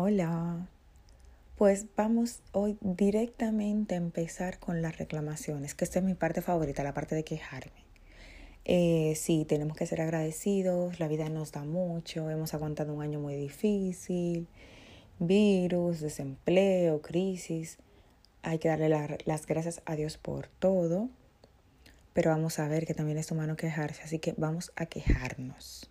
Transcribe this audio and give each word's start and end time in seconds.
Hola. 0.00 0.68
Pues 1.56 1.86
vamos 1.96 2.38
hoy 2.52 2.78
directamente 2.80 3.96
a 3.96 3.98
empezar 3.98 4.60
con 4.60 4.80
las 4.80 4.96
reclamaciones, 4.96 5.74
que 5.74 5.84
esta 5.84 5.98
es 5.98 6.04
mi 6.04 6.14
parte 6.14 6.40
favorita, 6.40 6.84
la 6.84 6.94
parte 6.94 7.16
de 7.16 7.24
quejarme. 7.24 7.82
Eh, 8.64 9.14
sí, 9.16 9.44
tenemos 9.44 9.76
que 9.76 9.86
ser 9.86 10.00
agradecidos, 10.00 11.00
la 11.00 11.08
vida 11.08 11.28
nos 11.30 11.50
da 11.50 11.64
mucho, 11.64 12.30
hemos 12.30 12.54
aguantado 12.54 12.94
un 12.94 13.02
año 13.02 13.18
muy 13.18 13.34
difícil, 13.34 14.46
virus, 15.18 15.98
desempleo, 15.98 17.02
crisis. 17.02 17.78
Hay 18.42 18.60
que 18.60 18.68
darle 18.68 18.90
las 19.24 19.46
gracias 19.46 19.82
a 19.84 19.96
Dios 19.96 20.16
por 20.16 20.46
todo, 20.46 21.08
pero 22.12 22.30
vamos 22.30 22.60
a 22.60 22.68
ver 22.68 22.86
que 22.86 22.94
también 22.94 23.18
es 23.18 23.32
humano 23.32 23.56
quejarse, 23.56 24.02
así 24.04 24.20
que 24.20 24.32
vamos 24.36 24.70
a 24.76 24.86
quejarnos. 24.86 25.90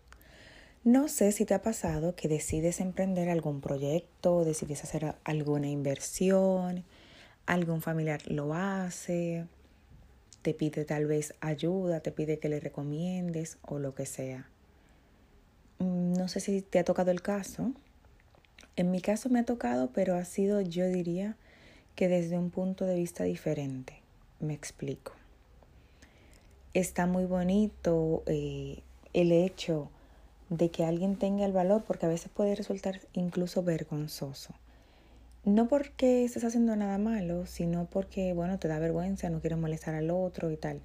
No 0.84 1.08
sé 1.10 1.32
si 1.32 1.46
te 1.46 1.54
ha 1.54 1.62
pasado 1.62 2.16
que 2.16 2.28
decides 2.28 2.80
emprender 2.80 3.30
algún 3.30 3.62
proyecto, 3.62 4.46
decides 4.46 4.84
hacer 4.84 5.16
alguna 5.26 5.68
inversión, 5.68 6.86
algún 7.46 7.82
familiar 7.82 8.22
lo 8.28 8.54
hace, 8.54 9.48
te 10.42 10.54
pide 10.54 10.86
tal 10.86 11.06
vez 11.08 11.34
ayuda, 11.42 12.00
te 12.00 12.12
pide 12.12 12.40
que 12.40 12.50
le 12.50 12.60
recomiendes 12.60 13.58
o 13.64 13.80
lo 13.80 13.96
que 13.96 14.06
sea. 14.06 14.50
Mm, 15.80 16.14
no 16.14 16.28
sé 16.28 16.40
si 16.40 16.62
te 16.62 16.80
ha 16.80 16.86
tocado 16.86 17.12
el 17.12 17.22
caso. 17.22 17.74
En 18.76 18.92
mi 18.92 19.02
caso 19.02 19.30
me 19.30 19.40
ha 19.40 19.46
tocado, 19.46 19.92
pero 19.92 20.16
ha 20.16 20.24
sido, 20.24 20.62
yo 20.62 20.88
diría, 20.88 21.36
que 21.96 22.08
desde 22.08 22.38
un 22.38 22.52
punto 22.52 22.86
de 22.86 22.96
vista 22.96 23.24
diferente. 23.24 24.02
Me 24.40 24.54
explico. 24.54 25.14
Está 26.74 27.08
muy 27.08 27.26
bonito 27.26 28.24
eh, 28.28 28.84
el 29.14 29.32
hecho 29.32 29.90
de 30.50 30.70
que 30.70 30.86
alguien 30.86 31.18
tenga 31.18 31.46
el 31.46 31.52
valor, 31.52 31.84
porque 31.86 32.06
a 32.06 32.10
veces 32.10 32.32
puede 32.34 32.56
resultar 32.56 33.02
incluso 33.14 33.64
vergonzoso. 33.64 34.54
No 35.46 35.68
porque 35.68 36.26
estés 36.26 36.44
haciendo 36.44 36.76
nada 36.76 36.98
malo, 36.98 37.46
sino 37.46 37.86
porque, 37.86 38.34
bueno, 38.34 38.60
te 38.60 38.68
da 38.68 38.80
vergüenza, 38.80 39.30
no 39.30 39.40
quieres 39.40 39.60
molestar 39.60 39.96
al 39.96 40.10
otro 40.10 40.52
y 40.52 40.58
tal. 40.58 40.82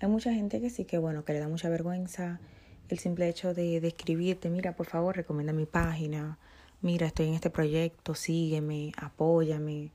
Hay 0.00 0.08
mucha 0.08 0.32
gente 0.32 0.60
que 0.60 0.70
sí 0.70 0.84
que, 0.84 0.98
bueno, 0.98 1.24
que 1.24 1.32
le 1.32 1.38
da 1.38 1.48
mucha 1.48 1.68
vergüenza 1.68 2.40
el 2.88 2.98
simple 2.98 3.28
hecho 3.28 3.54
de, 3.54 3.80
de 3.80 3.88
escribirte, 3.88 4.50
mira, 4.50 4.76
por 4.76 4.86
favor, 4.86 5.16
recomienda 5.16 5.52
mi 5.54 5.64
página, 5.64 6.38
mira, 6.82 7.06
estoy 7.06 7.28
en 7.28 7.34
este 7.34 7.48
proyecto, 7.48 8.14
sígueme, 8.14 8.92
apóyame. 8.96 9.90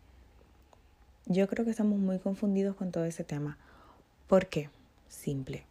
Yo 1.27 1.47
creo 1.47 1.63
que 1.63 1.71
estamos 1.71 1.99
muy 1.99 2.17
confundidos 2.17 2.75
con 2.75 2.91
todo 2.91 3.05
ese 3.05 3.23
tema. 3.23 3.59
¿Por 4.27 4.47
qué? 4.47 4.69
Simple. 5.07 5.68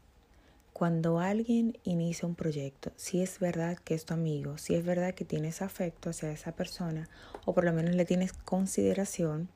Cuando 0.79 1.19
alguien 1.19 1.77
inicia 1.83 2.29
un 2.29 2.37
proyecto, 2.37 2.93
si 2.95 3.21
es 3.21 3.41
verdad 3.41 3.77
que 3.79 3.95
es 3.95 4.05
tu 4.05 4.15
amigo, 4.15 4.59
si 4.59 4.77
es 4.77 4.85
verdad 4.85 5.13
que 5.13 5.25
tienes 5.25 5.61
afecto 5.61 6.11
hacia 6.11 6.31
esa 6.31 6.53
persona 6.53 7.09
o 7.45 7.53
por 7.53 7.65
lo 7.65 7.73
menos 7.73 7.97
le 7.97 8.05
tienes 8.05 8.33
consideración, 8.33 9.49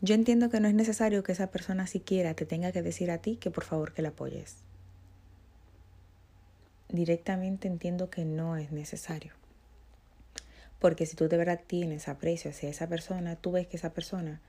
yo 0.00 0.14
entiendo 0.14 0.48
que 0.48 0.60
no 0.60 0.68
es 0.68 0.72
necesario 0.72 1.22
que 1.22 1.32
esa 1.32 1.48
persona 1.48 1.86
siquiera 1.86 2.32
te 2.32 2.46
tenga 2.46 2.72
que 2.72 2.80
decir 2.80 3.10
a 3.10 3.18
ti 3.18 3.36
que 3.36 3.50
por 3.50 3.64
favor 3.64 3.92
que 3.92 4.00
la 4.00 4.08
apoyes. 4.08 4.56
Directamente 6.88 7.68
entiendo 7.68 8.08
que 8.08 8.24
no 8.24 8.56
es 8.56 8.72
necesario. 8.72 9.34
Porque 10.78 11.04
si 11.04 11.16
tú 11.16 11.28
de 11.28 11.36
verdad 11.36 11.60
tienes 11.66 12.08
aprecio 12.08 12.50
hacia 12.50 12.70
esa 12.70 12.88
persona, 12.88 13.36
tú 13.36 13.52
ves 13.52 13.66
que 13.66 13.76
esa 13.76 13.92
persona 13.92 14.40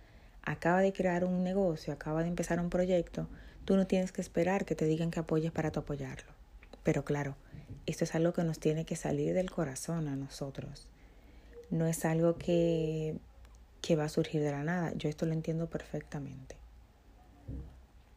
acaba 0.42 0.80
de 0.80 0.94
crear 0.94 1.26
un 1.26 1.44
negocio, 1.44 1.92
acaba 1.92 2.22
de 2.22 2.30
empezar 2.30 2.62
un 2.62 2.70
proyecto, 2.70 3.28
Tú 3.66 3.76
no 3.76 3.88
tienes 3.88 4.12
que 4.12 4.22
esperar 4.22 4.66
que 4.66 4.76
te 4.76 4.86
digan 4.86 5.12
que 5.12 5.20
apoyes 5.20 5.52
para 5.52 5.72
tu 5.72 5.80
apoyarlo. 5.80 6.32
Pero 6.84 7.04
claro, 7.04 7.36
esto 7.88 8.04
es 8.04 8.14
algo 8.14 8.32
que 8.32 8.44
nos 8.44 8.60
tiene 8.60 8.86
que 8.86 8.96
salir 8.96 9.34
del 9.34 9.50
corazón 9.50 10.08
a 10.08 10.16
nosotros. 10.16 10.88
No 11.72 11.88
es 11.88 12.06
algo 12.06 12.38
que, 12.38 13.18
que 13.82 13.96
va 13.96 14.06
a 14.06 14.10
surgir 14.10 14.42
de 14.42 14.52
la 14.52 14.64
nada. 14.64 14.94
Yo 14.96 15.10
esto 15.10 15.26
lo 15.26 15.34
entiendo 15.34 15.68
perfectamente. 15.68 16.56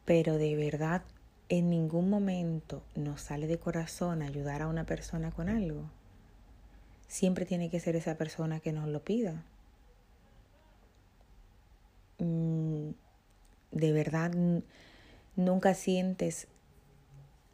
Pero 0.05 0.37
de 0.37 0.55
verdad, 0.55 1.01
en 1.49 1.71
ningún 1.71 2.11
momento 2.11 2.83
nos 2.95 3.21
sale 3.21 3.47
de 3.47 3.57
corazón 3.57 4.21
ayudar 4.21 4.61
a 4.61 4.67
una 4.67 4.85
persona 4.85 5.31
con 5.31 5.49
algo. 5.49 5.89
Siempre 7.07 7.45
tiene 7.45 7.71
que 7.71 7.79
ser 7.79 7.95
esa 7.95 8.15
persona 8.17 8.59
que 8.59 8.71
nos 8.71 8.87
lo 8.87 9.03
pida. 9.03 9.43
Mm, 12.19 12.89
de 13.71 13.91
verdad 13.91 14.31
nunca 15.39 15.73
sientes 15.73 16.47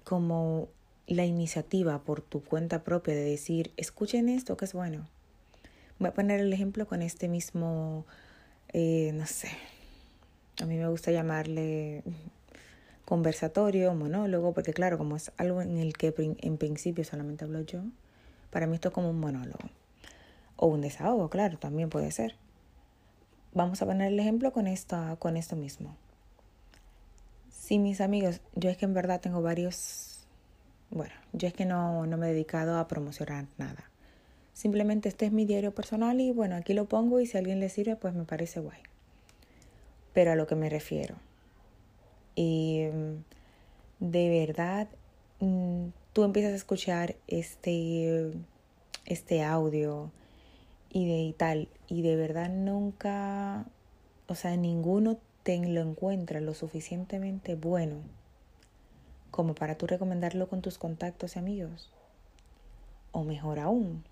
como 0.03 0.68
la 1.07 1.25
iniciativa 1.25 2.00
por 2.00 2.22
tu 2.22 2.44
cuenta 2.44 2.84
propia 2.84 3.13
de 3.13 3.23
decir, 3.23 3.72
escuchen 3.78 4.28
esto 4.28 4.57
que 4.57 4.66
es 4.66 4.73
bueno. 4.73 5.07
Voy 6.00 6.09
a 6.09 6.13
poner 6.13 6.40
el 6.40 6.51
ejemplo 6.51 6.88
con 6.88 7.01
este 7.01 7.28
mismo, 7.28 8.06
eh, 8.73 9.12
no 9.13 9.25
sé, 9.25 9.50
a 10.62 10.66
mí 10.66 10.75
me 10.78 10.88
gusta 10.88 11.12
llamarle 11.12 12.03
conversatorio, 13.06 13.94
monólogo, 13.94 14.53
porque 14.53 14.73
claro, 14.73 14.97
como 14.97 15.16
es 15.16 15.31
algo 15.38 15.62
en 15.62 15.78
el 15.78 15.94
que 15.94 16.13
en 16.17 16.57
principio 16.57 17.03
solamente 17.03 17.46
hablo 17.46 17.62
yo, 17.62 17.81
para 18.50 18.67
mí 18.67 18.75
esto 18.75 18.90
es 18.90 18.94
como 18.94 19.09
un 19.09 19.19
monólogo. 19.19 19.69
O 20.57 20.67
un 20.67 20.81
desahogo, 20.81 21.29
claro, 21.29 21.59
también 21.59 21.90
puede 21.90 22.12
ser. 22.12 22.35
Vamos 23.53 23.81
a 23.81 23.85
poner 23.85 24.12
el 24.12 24.19
ejemplo 24.19 24.52
con, 24.52 24.67
esta, 24.67 25.16
con 25.17 25.38
esto 25.38 25.56
mismo. 25.56 25.96
Sí, 27.65 27.79
mis 27.79 27.99
amigos, 27.99 28.41
yo 28.53 28.69
es 28.69 28.77
que 28.77 28.85
en 28.85 28.93
verdad 28.93 29.21
tengo 29.21 29.41
varios, 29.41 30.27
bueno, 30.91 31.15
yo 31.33 31.47
es 31.47 31.53
que 31.55 31.65
no, 31.65 32.05
no 32.05 32.15
me 32.15 32.27
he 32.27 32.29
dedicado 32.29 32.77
a 32.77 32.87
promocionar 32.87 33.47
nada. 33.57 33.89
Simplemente 34.53 35.09
este 35.09 35.25
es 35.25 35.31
mi 35.31 35.45
diario 35.45 35.73
personal 35.73 36.21
y 36.21 36.31
bueno, 36.31 36.57
aquí 36.57 36.75
lo 36.75 36.85
pongo 36.85 37.19
y 37.19 37.25
si 37.25 37.37
a 37.37 37.39
alguien 37.39 37.59
le 37.59 37.69
sirve, 37.69 37.95
pues 37.95 38.13
me 38.13 38.23
parece 38.23 38.59
guay. 38.59 38.77
Pero 40.13 40.33
a 40.33 40.35
lo 40.35 40.45
que 40.45 40.53
me 40.53 40.69
refiero. 40.69 41.15
Y 42.35 42.83
mm, 42.93 44.11
de 44.11 44.45
verdad, 44.45 44.87
mm, 45.39 45.87
tú 46.13 46.23
empiezas 46.23 46.53
a 46.53 46.57
escuchar 46.57 47.15
este, 47.25 48.31
este 49.07 49.43
audio 49.43 50.11
y 50.91 51.07
de 51.07 51.17
y 51.17 51.33
tal, 51.33 51.67
y 51.87 52.03
de 52.03 52.15
verdad 52.15 52.51
nunca, 52.51 53.65
o 54.27 54.35
sea, 54.35 54.55
ninguno 54.55 55.17
te 55.45 55.59
lo 55.59 55.81
encuentras 55.81 56.41
lo 56.41 56.56
suficientemente 56.56 57.53
bueno 57.53 57.97
como 59.29 59.53
para 59.53 59.75
tú 59.75 59.85
recomendarlo 59.85 60.50
con 60.50 60.63
tus 60.63 60.79
contactos 60.79 61.35
y 61.35 61.39
amigos. 61.39 61.91
O 63.11 63.23
mejor 63.23 63.59
aún, 63.59 64.03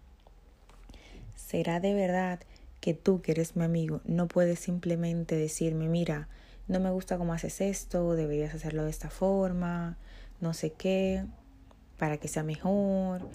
será 1.36 1.80
de 1.80 1.96
verdad 1.96 2.40
que 2.82 2.94
tú 2.94 3.24
que 3.24 3.32
eres 3.32 3.56
mi 3.56 3.64
amigo 3.64 4.02
no 4.06 4.28
puedes 4.28 4.60
simplemente 4.60 5.36
decirme, 5.36 5.88
mira, 5.88 6.28
no 6.68 6.80
me 6.80 6.92
gusta 6.92 7.18
cómo 7.18 7.34
haces 7.34 7.62
esto, 7.62 8.14
deberías 8.14 8.54
hacerlo 8.54 8.84
de 8.84 8.92
esta 8.92 9.10
forma, 9.10 9.98
no 10.40 10.54
sé 10.54 10.74
qué, 10.74 11.26
para 11.98 12.18
que 12.18 12.28
sea 12.28 12.44
mejor. 12.44 13.28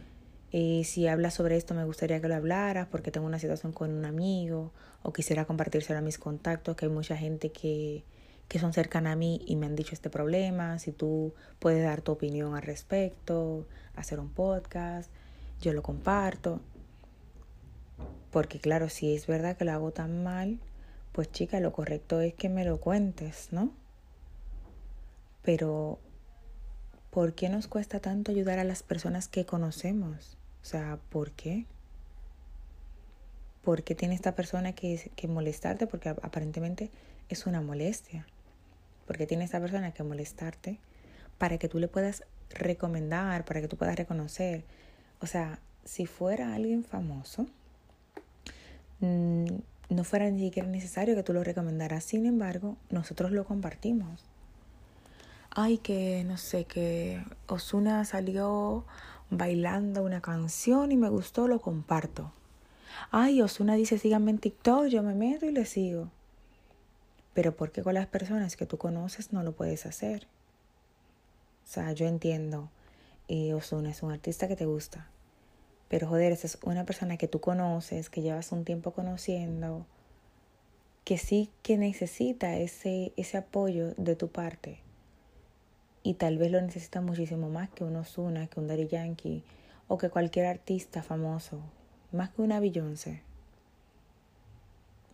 Eh, 0.52 0.82
si 0.84 1.06
hablas 1.06 1.34
sobre 1.34 1.56
esto 1.56 1.74
me 1.74 1.84
gustaría 1.84 2.20
que 2.20 2.28
lo 2.28 2.34
hablaras 2.34 2.86
porque 2.86 3.10
tengo 3.10 3.26
una 3.26 3.38
situación 3.38 3.72
con 3.72 3.90
un 3.90 4.06
amigo 4.06 4.72
o 5.02 5.12
quisiera 5.12 5.44
compartírselo 5.44 5.98
a 5.98 6.02
mis 6.02 6.18
contactos, 6.18 6.74
que 6.74 6.86
hay 6.86 6.92
mucha 6.92 7.16
gente 7.16 7.52
que, 7.52 8.04
que 8.48 8.58
son 8.58 8.72
cercanas 8.72 9.12
a 9.12 9.16
mí 9.16 9.42
y 9.46 9.56
me 9.56 9.66
han 9.66 9.76
dicho 9.76 9.94
este 9.94 10.08
problema, 10.10 10.78
si 10.78 10.92
tú 10.92 11.34
puedes 11.58 11.84
dar 11.84 12.00
tu 12.00 12.12
opinión 12.12 12.56
al 12.56 12.62
respecto, 12.62 13.66
hacer 13.94 14.20
un 14.20 14.30
podcast, 14.30 15.10
yo 15.60 15.72
lo 15.72 15.82
comparto. 15.82 16.60
Porque 18.30 18.58
claro, 18.58 18.88
si 18.88 19.14
es 19.14 19.26
verdad 19.26 19.56
que 19.56 19.64
lo 19.64 19.72
hago 19.72 19.90
tan 19.92 20.22
mal, 20.22 20.58
pues 21.12 21.30
chica, 21.30 21.60
lo 21.60 21.72
correcto 21.72 22.20
es 22.20 22.34
que 22.34 22.48
me 22.48 22.64
lo 22.64 22.78
cuentes, 22.80 23.48
¿no? 23.50 23.72
Pero, 25.42 25.98
¿por 27.10 27.34
qué 27.34 27.48
nos 27.48 27.66
cuesta 27.66 28.00
tanto 28.00 28.32
ayudar 28.32 28.58
a 28.58 28.64
las 28.64 28.82
personas 28.82 29.28
que 29.28 29.46
conocemos? 29.46 30.37
O 30.62 30.64
sea, 30.64 30.98
¿por 31.10 31.32
qué? 31.32 31.66
¿Por 33.62 33.82
qué 33.82 33.94
tiene 33.94 34.14
esta 34.14 34.34
persona 34.34 34.72
que, 34.72 35.10
que 35.14 35.28
molestarte? 35.28 35.86
Porque 35.86 36.08
aparentemente 36.08 36.90
es 37.28 37.46
una 37.46 37.60
molestia. 37.60 38.26
Porque 39.06 39.26
tiene 39.26 39.44
esta 39.44 39.60
persona 39.60 39.92
que 39.92 40.02
molestarte 40.02 40.78
para 41.38 41.58
que 41.58 41.68
tú 41.68 41.78
le 41.78 41.88
puedas 41.88 42.24
recomendar, 42.50 43.44
para 43.44 43.60
que 43.60 43.68
tú 43.68 43.76
puedas 43.76 43.96
reconocer. 43.96 44.64
O 45.20 45.26
sea, 45.26 45.60
si 45.84 46.06
fuera 46.06 46.54
alguien 46.54 46.84
famoso, 46.84 47.46
mm, 49.00 49.46
no 49.90 50.04
fuera 50.04 50.30
ni 50.30 50.40
siquiera 50.40 50.68
necesario 50.68 51.14
que 51.14 51.22
tú 51.22 51.32
lo 51.32 51.42
recomendaras. 51.44 52.04
Sin 52.04 52.26
embargo, 52.26 52.76
nosotros 52.90 53.32
lo 53.32 53.44
compartimos. 53.44 54.24
Ay, 55.50 55.78
que 55.78 56.24
no 56.24 56.36
sé, 56.36 56.64
que 56.64 57.24
Osuna 57.46 58.04
salió 58.04 58.84
bailando 59.30 60.02
una 60.02 60.20
canción 60.20 60.92
y 60.92 60.96
me 60.96 61.08
gustó, 61.08 61.48
lo 61.48 61.60
comparto. 61.60 62.32
Ay, 63.10 63.42
Osuna 63.42 63.74
dice 63.74 63.98
síganme 63.98 64.30
en 64.30 64.38
TikTok, 64.38 64.86
yo 64.86 65.02
me 65.02 65.14
meto 65.14 65.46
y 65.46 65.52
le 65.52 65.64
sigo. 65.64 66.10
Pero 67.34 67.54
¿por 67.54 67.70
qué 67.70 67.82
con 67.82 67.94
las 67.94 68.06
personas 68.06 68.56
que 68.56 68.66
tú 68.66 68.78
conoces 68.78 69.32
no 69.32 69.42
lo 69.42 69.52
puedes 69.52 69.86
hacer? 69.86 70.26
O 71.64 71.70
sea, 71.70 71.92
yo 71.92 72.06
entiendo, 72.06 72.70
eh, 73.28 73.54
Osuna 73.54 73.90
es 73.90 74.02
un 74.02 74.10
artista 74.10 74.48
que 74.48 74.56
te 74.56 74.66
gusta. 74.66 75.08
Pero 75.88 76.08
joder, 76.08 76.32
esa 76.32 76.46
es 76.46 76.58
una 76.62 76.84
persona 76.84 77.16
que 77.16 77.28
tú 77.28 77.40
conoces, 77.40 78.10
que 78.10 78.22
llevas 78.22 78.52
un 78.52 78.64
tiempo 78.64 78.92
conociendo, 78.92 79.86
que 81.04 81.16
sí 81.16 81.50
que 81.62 81.78
necesita 81.78 82.56
ese, 82.56 83.12
ese 83.16 83.38
apoyo 83.38 83.94
de 83.96 84.16
tu 84.16 84.28
parte. 84.28 84.80
Y 86.08 86.14
tal 86.14 86.38
vez 86.38 86.50
lo 86.50 86.58
necesita 86.62 87.02
muchísimo 87.02 87.50
más 87.50 87.68
que 87.68 87.84
un 87.84 87.94
Ozuna, 87.94 88.46
que 88.46 88.58
un 88.58 88.66
Daddy 88.66 88.86
Yankee 88.86 89.42
o 89.88 89.98
que 89.98 90.08
cualquier 90.08 90.46
artista 90.46 91.02
famoso, 91.02 91.60
más 92.12 92.30
que 92.30 92.40
una 92.40 92.60
Beyoncé. 92.60 93.20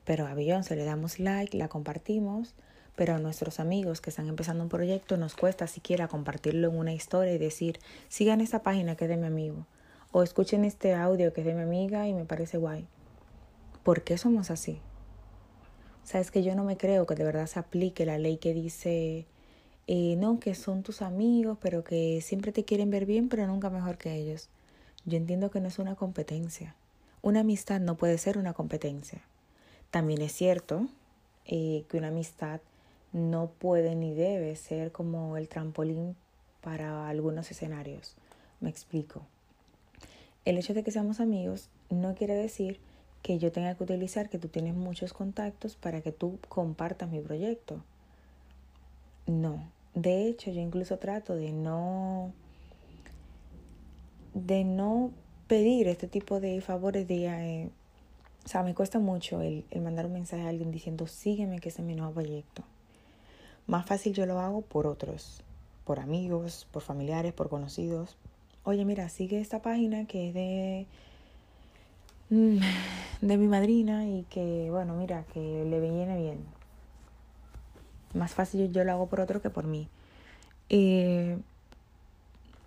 Pero 0.05 0.29
a 0.29 0.35
Beyoncé 0.35 0.77
le 0.77 0.85
damos 0.85 1.19
like, 1.19 1.59
la 1.59 1.67
compartimos, 1.67 2.55
pero 2.95 3.17
a 3.17 3.19
nuestros 3.19 3.59
amigos 3.59 4.01
que 4.01 4.11
están 4.11 4.29
empezando 4.29 4.63
un 4.63 4.69
proyecto 4.69 5.17
nos 5.17 5.35
cuesta 5.35 5.67
siquiera 5.67 6.07
compartirlo 6.07 6.69
en 6.69 6.79
una 6.79 6.93
historia 6.93 7.35
y 7.35 7.39
decir, 7.39 7.81
sigan 8.09 8.41
esta 8.41 8.63
página 8.63 8.95
que 8.95 9.07
es 9.07 9.11
de 9.11 9.17
mi 9.17 9.27
amigo, 9.27 9.67
o 10.13 10.23
escuchen 10.23 10.65
este 10.65 10.95
audio 10.95 11.33
que 11.33 11.41
es 11.41 11.47
de 11.49 11.55
mi 11.55 11.63
amiga 11.63 12.07
y 12.07 12.15
me 12.15 12.25
parece 12.25 12.57
guay. 12.57 12.87
¿Por 13.83 14.05
qué 14.05 14.17
somos 14.17 14.53
así? 14.53 14.79
Sabes 16.05 16.31
que 16.31 16.45
yo 16.45 16.55
no 16.55 16.63
me 16.63 16.77
creo 16.77 17.05
que 17.05 17.17
de 17.17 17.25
verdad 17.25 17.49
se 17.49 17.59
aplique 17.59 18.07
la 18.07 18.17
ley 18.17 18.37
que 18.37 18.55
dice, 18.55 19.27
eh, 19.87 20.17
no, 20.17 20.41
que 20.41 20.55
son 20.55 20.83
tus 20.83 21.03
amigos, 21.03 21.59
pero 21.61 21.85
que 21.85 22.21
siempre 22.21 22.53
te 22.53 22.65
quieren 22.65 22.91
ver 22.91 23.07
bien, 23.07 23.29
pero 23.29 23.47
nunca 23.47 23.71
mejor 23.71 23.99
que 23.99 24.15
ellos. 24.15 24.49
Yo 25.05 25.17
entiendo 25.17 25.51
que 25.51 25.61
no 25.61 25.69
es 25.69 25.79
una 25.79 25.95
competencia. 25.95 26.75
Una 27.21 27.41
amistad 27.41 27.81
no 27.81 27.97
puede 27.97 28.19
ser 28.19 28.39
una 28.39 28.55
competencia. 28.55 29.23
También 29.91 30.23
es 30.23 30.33
cierto 30.33 30.87
eh, 31.47 31.85
que 31.89 31.99
una 31.99 32.09
amistad 32.09 32.61
no 33.13 33.49
puede 33.59 33.95
ni 33.95 34.15
debe 34.15 34.57
ser 34.57 34.91
como 34.93 35.37
el 35.37 35.49
trampolín 35.49 36.17
para 36.63 37.09
algunos 37.09 37.51
escenarios. 37.51 38.17
Me 38.61 38.71
explico. 38.71 39.23
El 40.45 40.59
hecho 40.59 40.75
de 40.75 40.83
que 40.83 40.91
seamos 40.91 41.21
amigos 41.21 41.69
no 41.91 42.15
quiere 42.15 42.35
decir 42.35 42.81
que 43.23 43.39
yo 43.39 43.53
tenga 43.53 43.75
que 43.75 43.85
utilizar 43.85 44.29
que 44.29 44.39
tú 44.39 44.49
tienes 44.49 44.75
muchos 44.75 45.13
contactos 45.13 45.77
para 45.77 46.01
que 46.01 46.13
tú 46.13 46.39
compartas 46.49 47.09
mi 47.11 47.21
proyecto. 47.21 47.83
No. 49.27 49.74
De 49.95 50.27
hecho, 50.27 50.51
yo 50.51 50.61
incluso 50.61 50.99
trato 50.99 51.37
de 51.37 51.53
no 51.53 52.33
de 54.35 54.65
no 54.65 55.13
pedir 55.47 55.87
este 55.87 56.09
tipo 56.09 56.41
de 56.41 56.61
favores 56.61 57.07
de 57.07 57.27
eh, 57.27 57.71
o 58.45 58.49
sea, 58.49 58.63
me 58.63 58.75
cuesta 58.75 58.99
mucho 58.99 59.41
el, 59.41 59.65
el, 59.71 59.81
mandar 59.81 60.07
un 60.07 60.15
mensaje 60.15 60.43
a 60.43 60.49
alguien 60.49 60.73
diciendo 60.73 61.07
sígueme 61.07 61.61
que 61.61 61.69
es 61.69 61.79
mi 61.79 61.95
nuevo 61.95 62.13
proyecto. 62.13 62.65
Más 63.67 63.87
fácil 63.87 64.13
yo 64.13 64.27
lo 64.27 64.41
hago 64.41 64.63
por 64.63 64.87
otros, 64.87 65.43
por 65.85 66.01
amigos, 66.01 66.67
por 66.71 66.83
familiares, 66.83 67.33
por 67.33 67.49
conocidos. 67.49 68.17
Oye, 68.65 68.85
mira, 68.85 69.09
sigue 69.09 69.41
esta 69.41 69.63
página 69.63 70.07
que 70.07 70.29
es 70.29 70.35
de 70.35 70.87
Mm, 72.31 72.59
de 73.21 73.37
mi 73.37 73.49
madrina 73.49 74.09
y 74.09 74.25
que, 74.25 74.69
bueno, 74.71 74.95
mira, 74.95 75.25
que 75.33 75.65
le 75.65 75.81
viene 75.81 76.17
bien. 76.17 76.39
Más 78.15 78.33
fácil 78.33 78.73
yo 78.73 78.85
lo 78.85 78.93
hago 78.93 79.09
por 79.09 79.21
otro 79.21 79.43
que 79.43 79.51
por 79.51 79.67
mí. 79.67 79.89
Eh, 80.69 81.39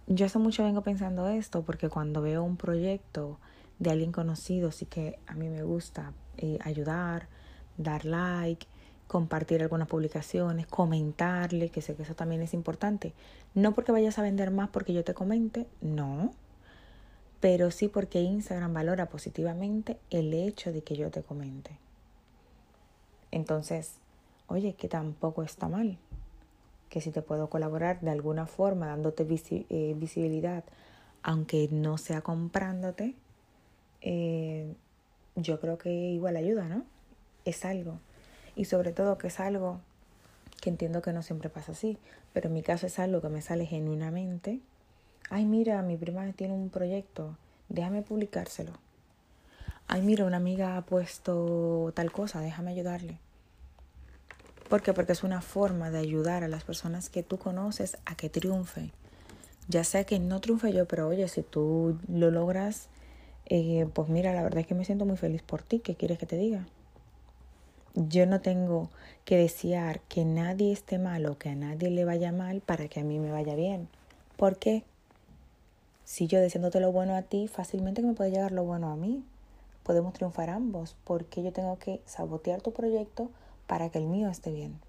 yo 0.08 0.26
hace 0.26 0.40
mucho 0.40 0.64
vengo 0.64 0.82
pensando 0.82 1.28
esto 1.28 1.64
porque 1.64 1.90
cuando 1.90 2.22
veo 2.22 2.44
un 2.44 2.58
proyecto 2.58 3.40
de 3.80 3.92
alguien 3.92 4.12
conocido, 4.12 4.72
sí 4.72 4.86
que 4.86 5.20
a 5.28 5.34
mí 5.34 5.50
me 5.50 5.64
gusta 5.64 6.14
eh, 6.38 6.60
ayudar, 6.64 7.28
dar 7.78 8.06
like, 8.06 8.68
compartir 9.08 9.62
algunas 9.62 9.88
publicaciones, 9.88 10.68
comentarle, 10.68 11.70
que 11.70 11.82
sé 11.82 11.96
que 11.96 12.04
eso 12.04 12.16
también 12.16 12.42
es 12.42 12.54
importante. 12.54 13.14
No 13.56 13.74
porque 13.74 13.92
vayas 13.92 14.20
a 14.20 14.22
vender 14.22 14.52
más 14.52 14.70
porque 14.70 14.94
yo 14.94 15.04
te 15.04 15.14
comente, 15.14 15.68
no 15.82 16.32
pero 17.40 17.72
sí 17.72 17.88
porque 17.88 18.22
Instagram 18.22 18.74
valora 18.74 19.08
positivamente 19.08 19.98
el 20.10 20.34
hecho 20.34 20.72
de 20.72 20.82
que 20.82 20.96
yo 20.96 21.12
te 21.12 21.22
comente. 21.22 21.72
Entonces, 23.32 23.94
oye, 24.48 24.74
que 24.74 24.88
tampoco 24.88 25.44
está 25.44 25.68
mal, 25.68 25.98
que 26.90 27.02
si 27.02 27.12
te 27.12 27.22
puedo 27.22 27.50
colaborar 27.50 28.00
de 28.02 28.12
alguna 28.12 28.48
forma 28.48 28.88
dándote 28.88 29.28
eh, 29.70 29.96
visibilidad, 29.98 30.64
aunque 31.24 31.70
no 31.72 31.98
sea 31.98 32.22
comprándote, 32.22 33.16
eh, 34.02 34.74
yo 35.36 35.60
creo 35.60 35.78
que 35.78 35.92
igual 35.92 36.38
ayuda, 36.38 36.68
¿no? 36.68 36.84
Es 37.46 37.66
algo. 37.66 38.00
Y 38.56 38.66
sobre 38.66 38.92
todo 38.92 39.18
que 39.18 39.28
es 39.28 39.40
algo 39.40 39.80
que 40.62 40.70
entiendo 40.70 41.02
que 41.02 41.14
no 41.14 41.22
siempre 41.22 41.50
pasa 41.50 41.74
así, 41.74 41.98
pero 42.34 42.48
en 42.48 42.54
mi 42.54 42.64
caso 42.64 42.88
es 42.88 42.98
algo 43.00 43.22
que 43.22 43.30
me 43.30 43.42
sale 43.42 43.66
genuinamente 43.66 44.62
Ay, 45.30 45.44
mira, 45.44 45.82
mi 45.82 45.98
prima 45.98 46.32
tiene 46.32 46.54
un 46.54 46.70
proyecto, 46.70 47.36
déjame 47.68 48.02
publicárselo. 48.02 48.72
Ay, 49.90 50.02
mira, 50.02 50.24
una 50.24 50.38
amiga 50.38 50.78
ha 50.78 50.86
puesto 50.86 51.92
tal 51.94 52.14
cosa, 52.14 52.40
déjame 52.40 52.72
ayudarle. 52.72 53.20
¿Por 54.70 54.82
qué? 54.82 54.94
Porque 54.94 55.14
es 55.14 55.24
una 55.24 55.42
forma 55.42 55.92
de 55.92 56.00
ayudar 56.00 56.44
a 56.44 56.50
las 56.50 56.66
personas 56.66 57.10
que 57.10 57.24
tú 57.24 57.38
conoces 57.38 57.98
a 58.06 58.16
que 58.16 58.30
triunfen. 58.30 58.92
Ya 59.70 59.84
sea 59.84 60.04
que 60.04 60.20
no 60.20 60.42
triunfe 60.42 60.74
yo, 60.74 60.86
pero 60.86 61.08
oye, 61.08 61.28
si 61.30 61.42
tú 61.42 61.98
lo 62.10 62.32
logras, 62.32 62.90
eh, 63.46 63.88
pues 63.94 64.10
mira, 64.10 64.34
la 64.34 64.44
verdad 64.44 64.60
es 64.60 64.68
que 64.68 64.76
me 64.76 64.84
siento 64.84 65.06
muy 65.06 65.16
feliz 65.16 65.42
por 65.42 65.64
ti. 65.64 65.80
¿Qué 65.80 65.96
quieres 65.96 66.18
que 66.18 66.26
te 66.26 66.38
diga? 66.38 66.68
Yo 67.96 68.26
no 68.26 68.42
tengo 68.42 68.90
que 69.24 69.38
desear 69.38 70.02
que 70.02 70.26
nadie 70.26 70.74
esté 70.74 71.00
mal 71.00 71.26
o 71.26 71.38
que 71.38 71.50
a 71.50 71.56
nadie 71.56 71.90
le 71.90 72.04
vaya 72.04 72.34
mal 72.34 72.60
para 72.62 72.90
que 72.90 73.00
a 73.00 73.04
mí 73.04 73.20
me 73.20 73.32
vaya 73.32 73.56
bien. 73.56 73.88
¿Por 74.36 74.58
qué? 74.58 74.84
Si 76.04 76.28
yo 76.28 76.40
deseándote 76.40 76.82
lo 76.82 76.92
bueno 76.92 77.16
a 77.16 77.22
ti, 77.22 77.48
fácilmente 77.48 78.02
me 78.02 78.14
puede 78.14 78.32
llegar 78.32 78.52
lo 78.52 78.66
bueno 78.66 78.92
a 78.92 78.98
mí. 78.98 79.24
Podemos 79.84 80.14
triunfar 80.14 80.50
ambos, 80.50 80.98
porque 81.06 81.42
yo 81.42 81.54
tengo 81.54 81.80
que 81.80 82.02
sabotear 82.06 82.62
tu 82.62 82.74
proyecto 82.74 83.30
para 83.68 83.90
que 83.90 84.00
el 84.00 84.08
mío 84.08 84.30
esté 84.30 84.52
bien. 84.52 84.80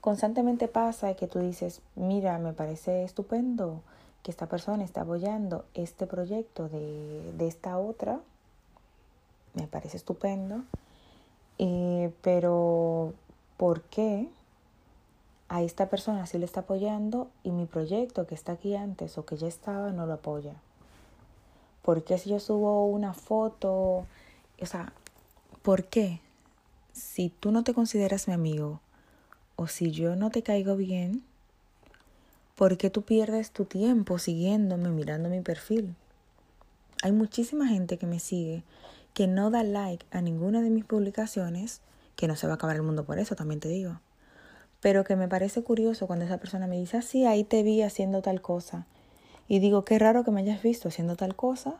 Constantemente 0.00 0.68
pasa 0.68 1.14
que 1.14 1.26
tú 1.26 1.38
dices, 1.38 1.80
mira, 1.96 2.38
me 2.38 2.52
parece 2.52 3.04
estupendo 3.04 3.80
que 4.22 4.30
esta 4.30 4.46
persona 4.46 4.84
está 4.84 5.02
apoyando 5.02 5.64
este 5.74 6.06
proyecto 6.06 6.68
de, 6.68 7.32
de 7.36 7.48
esta 7.48 7.78
otra, 7.78 8.20
me 9.54 9.66
parece 9.66 9.96
estupendo, 9.96 10.62
eh, 11.58 12.12
pero 12.22 13.14
¿por 13.56 13.82
qué 13.82 14.28
a 15.48 15.62
esta 15.62 15.88
persona 15.88 16.26
sí 16.26 16.38
le 16.38 16.46
está 16.46 16.60
apoyando 16.60 17.28
y 17.42 17.50
mi 17.50 17.66
proyecto 17.66 18.26
que 18.26 18.34
está 18.34 18.52
aquí 18.52 18.74
antes 18.74 19.18
o 19.18 19.24
que 19.24 19.36
ya 19.36 19.46
estaba 19.46 19.92
no 19.92 20.06
lo 20.06 20.14
apoya. 20.14 20.54
¿Por 21.82 22.02
qué 22.02 22.18
si 22.18 22.30
yo 22.30 22.40
subo 22.40 22.86
una 22.86 23.12
foto? 23.12 24.06
O 24.60 24.66
sea, 24.66 24.92
¿por 25.62 25.84
qué? 25.84 26.20
Si 26.94 27.28
tú 27.28 27.50
no 27.50 27.62
te 27.62 27.74
consideras 27.74 28.26
mi 28.26 28.32
amigo 28.32 28.80
o 29.56 29.66
si 29.66 29.90
yo 29.90 30.16
no 30.16 30.30
te 30.30 30.42
caigo 30.42 30.76
bien, 30.76 31.22
¿por 32.54 32.78
qué 32.78 32.88
tú 32.88 33.02
pierdes 33.02 33.50
tu 33.50 33.66
tiempo 33.66 34.18
siguiéndome, 34.18 34.88
mirando 34.88 35.28
mi 35.28 35.42
perfil? 35.42 35.94
Hay 37.02 37.12
muchísima 37.12 37.68
gente 37.68 37.98
que 37.98 38.06
me 38.06 38.20
sigue 38.20 38.62
que 39.12 39.26
no 39.26 39.50
da 39.50 39.62
like 39.62 40.06
a 40.10 40.22
ninguna 40.22 40.62
de 40.62 40.70
mis 40.70 40.84
publicaciones, 40.84 41.82
que 42.16 42.26
no 42.26 42.34
se 42.34 42.46
va 42.46 42.54
a 42.54 42.56
acabar 42.56 42.76
el 42.76 42.82
mundo 42.82 43.04
por 43.04 43.18
eso, 43.18 43.36
también 43.36 43.60
te 43.60 43.68
digo 43.68 44.00
pero 44.84 45.02
que 45.02 45.16
me 45.16 45.28
parece 45.28 45.62
curioso 45.62 46.06
cuando 46.06 46.26
esa 46.26 46.36
persona 46.36 46.66
me 46.66 46.78
dice, 46.78 46.98
ah, 46.98 47.30
ahí 47.30 47.42
te 47.42 47.62
vi 47.62 47.80
haciendo 47.80 48.20
tal 48.20 48.42
cosa. 48.42 48.84
Y 49.48 49.58
digo, 49.58 49.82
qué 49.86 49.98
raro 49.98 50.24
que 50.24 50.30
me 50.30 50.42
hayas 50.42 50.62
visto 50.62 50.88
haciendo 50.88 51.16
tal 51.16 51.34
cosa 51.34 51.76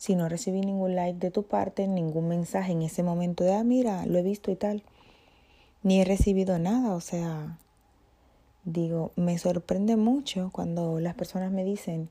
si 0.00 0.14
no 0.14 0.30
recibí 0.30 0.62
ningún 0.62 0.96
like 0.96 1.18
de 1.18 1.30
tu 1.30 1.42
parte, 1.42 1.86
ningún 1.86 2.26
mensaje 2.26 2.72
en 2.72 2.80
ese 2.80 3.02
momento 3.02 3.44
de, 3.44 3.52
ah, 3.52 3.64
mira, 3.64 4.06
lo 4.06 4.18
he 4.18 4.22
visto 4.22 4.50
y 4.50 4.56
tal. 4.56 4.82
Ni 5.82 6.00
he 6.00 6.06
recibido 6.06 6.58
nada, 6.58 6.94
o 6.94 7.02
sea, 7.02 7.58
digo, 8.64 9.12
me 9.16 9.36
sorprende 9.36 9.96
mucho 9.96 10.48
cuando 10.54 11.00
las 11.00 11.14
personas 11.16 11.52
me 11.52 11.64
dicen, 11.64 12.08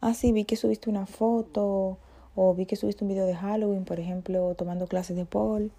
ah, 0.00 0.14
sí, 0.14 0.32
vi 0.32 0.46
que 0.46 0.56
subiste 0.56 0.90
una 0.90 1.06
foto 1.06 1.98
o 2.34 2.54
vi 2.54 2.66
que 2.66 2.74
subiste 2.74 3.04
un 3.04 3.10
video 3.10 3.24
de 3.24 3.36
Halloween, 3.36 3.84
por 3.84 4.00
ejemplo, 4.00 4.52
tomando 4.56 4.88
clases 4.88 5.16
de 5.16 5.24
Paul. 5.24 5.70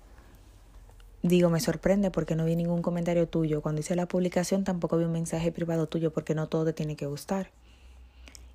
Digo, 1.23 1.49
me 1.49 1.59
sorprende 1.59 2.09
porque 2.09 2.37
no 2.37 2.45
vi 2.45 2.55
ningún 2.55 2.81
comentario 2.81 3.27
tuyo. 3.27 3.61
Cuando 3.61 3.81
hice 3.81 3.97
la 3.97 4.05
publicación 4.05 4.63
tampoco 4.63 4.97
vi 4.97 5.03
un 5.03 5.11
mensaje 5.11 5.51
privado 5.51 5.87
tuyo 5.87 6.13
porque 6.13 6.35
no 6.35 6.47
todo 6.47 6.63
te 6.63 6.71
tiene 6.71 6.95
que 6.95 7.05
gustar. 7.05 7.51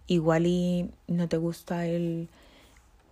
Igual 0.07 0.47
y 0.47 0.91
no 1.07 1.29
te 1.29 1.37
gusta 1.37 1.87
el, 1.87 2.31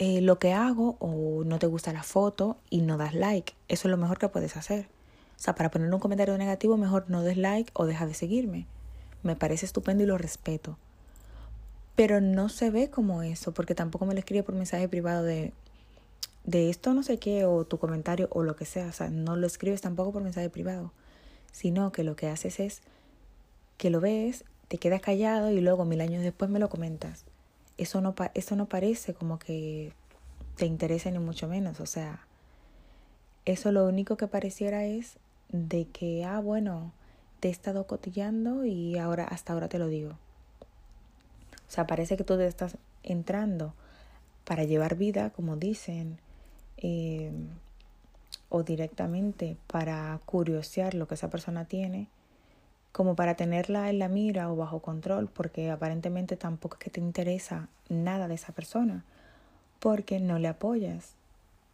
eh, 0.05 0.21
lo 0.21 0.41
que 0.41 0.53
hago 0.53 0.97
o 0.99 1.45
no 1.45 1.61
te 1.61 1.69
gusta 1.69 1.93
la 1.93 2.03
foto 2.03 2.57
y 2.71 2.81
no 2.81 2.97
das 2.97 3.15
like. 3.15 3.53
Eso 3.69 3.87
es 3.87 3.91
lo 3.93 3.97
mejor 3.97 4.19
que 4.19 4.29
puedes 4.29 4.57
hacer. 4.57 4.87
O 5.37 5.39
sea, 5.39 5.55
para 5.55 5.71
poner 5.71 5.95
un 5.95 6.01
comentario 6.01 6.37
negativo 6.37 6.77
mejor 6.77 7.05
no 7.07 7.23
des 7.23 7.37
like 7.37 7.71
o 7.75 7.87
deja 7.87 8.05
de 8.05 8.15
seguirme. 8.15 8.67
Me 9.23 9.37
parece 9.37 9.65
estupendo 9.65 10.03
y 10.03 10.07
lo 10.07 10.19
respeto. 10.19 10.77
Pero 11.95 12.21
no 12.21 12.49
se 12.49 12.71
ve 12.71 12.91
como 12.91 13.23
eso 13.23 13.55
porque 13.55 13.77
tampoco 13.77 14.05
me 14.05 14.15
lo 14.15 14.19
escribe 14.19 14.43
por 14.43 14.57
mensaje 14.57 14.89
privado 14.89 15.23
de 15.23 15.53
de 16.43 16.69
esto 16.69 16.93
no 16.95 17.05
sé 17.05 17.19
qué 17.21 17.45
o 17.45 17.65
tu 17.65 17.79
comentario 17.79 18.27
o 18.33 18.43
lo 18.43 18.57
que 18.57 18.65
sea, 18.65 18.89
o 18.89 18.93
sea, 18.93 19.09
no 19.09 19.37
lo 19.37 19.47
escribes 19.47 19.83
tampoco 19.83 20.11
por 20.11 20.25
mensaje 20.25 20.51
privado, 20.51 20.93
sino 21.53 21.93
que 21.93 22.03
lo 22.03 22.17
que 22.17 22.27
haces 22.27 22.59
es 22.59 22.83
que 23.77 23.91
lo 23.91 24.01
ves, 24.01 24.45
te 24.67 24.79
quedas 24.79 25.01
callado 25.01 25.53
y 25.53 25.61
luego 25.61 25.85
mil 25.85 26.01
años 26.01 26.25
después 26.25 26.51
me 26.51 26.59
lo 26.59 26.69
comentas. 26.69 27.25
Eso 27.83 28.01
no, 28.01 28.15
eso 28.35 28.57
no 28.57 28.67
parece 28.67 29.15
como 29.15 29.39
que 29.39 29.93
te 30.57 30.67
interese 30.67 31.11
ni 31.11 31.19
mucho 31.19 31.49
menos. 31.49 31.81
O 31.81 31.87
sea, 31.87 32.27
eso 33.45 33.73
lo 33.73 33.87
único 33.87 34.17
que 34.17 34.29
pareciera 34.29 34.85
es 34.85 35.19
de 35.49 35.87
que, 35.87 36.25
ah, 36.25 36.41
bueno, 36.41 36.93
te 37.41 37.49
he 37.49 37.51
estado 37.51 37.87
cotillando 37.87 38.65
y 38.65 38.99
ahora, 38.99 39.25
hasta 39.25 39.53
ahora 39.53 39.69
te 39.69 39.79
lo 39.79 39.89
digo. 39.89 40.11
O 40.11 41.75
sea, 41.75 41.87
parece 41.87 42.17
que 42.17 42.25
tú 42.25 42.37
te 42.37 42.47
estás 42.47 42.77
entrando 43.03 43.75
para 44.45 44.65
llevar 44.65 44.97
vida, 44.97 45.31
como 45.31 45.57
dicen, 45.57 46.19
eh, 46.77 47.33
o 48.49 48.63
directamente 48.63 49.57
para 49.67 50.21
curiosear 50.27 50.95
lo 50.95 51.09
que 51.09 51.15
esa 51.15 51.31
persona 51.31 51.65
tiene, 51.65 52.09
como 52.93 53.17
para 53.17 53.35
tenerla 53.35 53.89
en 53.89 53.99
la 53.99 54.09
mira 54.09 54.53
o 54.53 54.57
bajo 54.57 54.81
control, 54.81 55.29
porque 55.29 55.71
aparentemente 55.71 56.37
tampoco 56.37 56.77
es 56.77 56.81
que 56.81 56.91
te 56.91 57.01
interesa 57.01 57.69
nada 57.89 58.29
de 58.29 58.35
esa 58.35 58.53
persona, 58.53 59.05
porque 59.81 60.21
no 60.21 60.39
le 60.39 60.49
apoyas. 60.49 61.15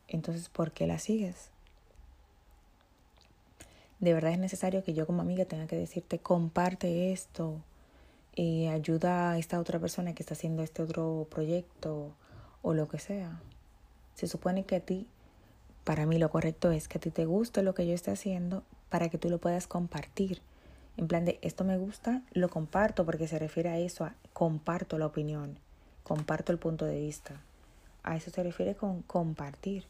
Entonces, 0.07 0.49
¿por 0.49 0.73
qué 0.73 0.87
la 0.87 0.99
sigues? 0.99 1.51
De 4.01 4.15
verdad 4.15 4.33
es 4.33 4.39
necesario 4.39 4.85
que 4.85 4.95
yo 4.95 5.07
como 5.07 5.23
amiga 5.23 5.45
tenga 5.45 5.67
que 5.67 5.77
decirte, 5.77 6.21
comparte 6.21 7.13
esto, 7.13 7.57
eh, 8.37 8.69
ayuda 8.69 9.33
a 9.33 9.39
esta 9.39 9.59
otra 9.59 9.81
persona 9.81 10.15
que 10.15 10.23
está 10.23 10.35
haciendo 10.35 10.63
este 10.63 10.83
otro 10.83 11.27
proyecto 11.29 12.13
o 12.63 12.75
lo 12.75 12.87
que 12.87 13.01
sea. 13.01 13.41
Se 14.15 14.29
supone 14.29 14.65
que 14.65 14.77
a 14.77 14.81
ti 14.81 15.09
para 15.83 16.07
mí 16.07 16.19
lo 16.19 16.31
correcto 16.31 16.71
es 16.71 16.87
que 16.87 16.99
a 16.99 17.01
ti 17.01 17.11
te 17.11 17.25
guste 17.25 17.63
lo 17.63 17.75
que 17.75 17.87
yo 17.87 17.95
esté 17.95 18.11
haciendo 18.11 18.63
para 18.91 19.09
que 19.09 19.19
tú 19.19 19.31
lo 19.31 19.39
puedas 19.39 19.67
compartir. 19.67 20.43
En 20.99 21.07
plan 21.07 21.25
de 21.25 21.39
esto 21.43 21.63
me 21.63 21.79
gusta, 21.79 22.23
lo 22.33 22.49
comparto 22.49 23.07
porque 23.07 23.29
se 23.29 23.39
refiere 23.39 23.69
a 23.69 23.79
eso, 23.79 24.05
a 24.05 24.15
comparto 24.33 24.99
la 24.99 25.07
opinión, 25.07 25.57
comparto 26.03 26.51
el 26.51 26.59
punto 26.59 26.87
de 26.87 26.99
vista. 26.99 27.41
A 28.03 28.17
eso 28.17 28.33
se 28.33 28.43
refiere 28.43 28.75
con 28.75 29.03
compartir. 29.03 29.85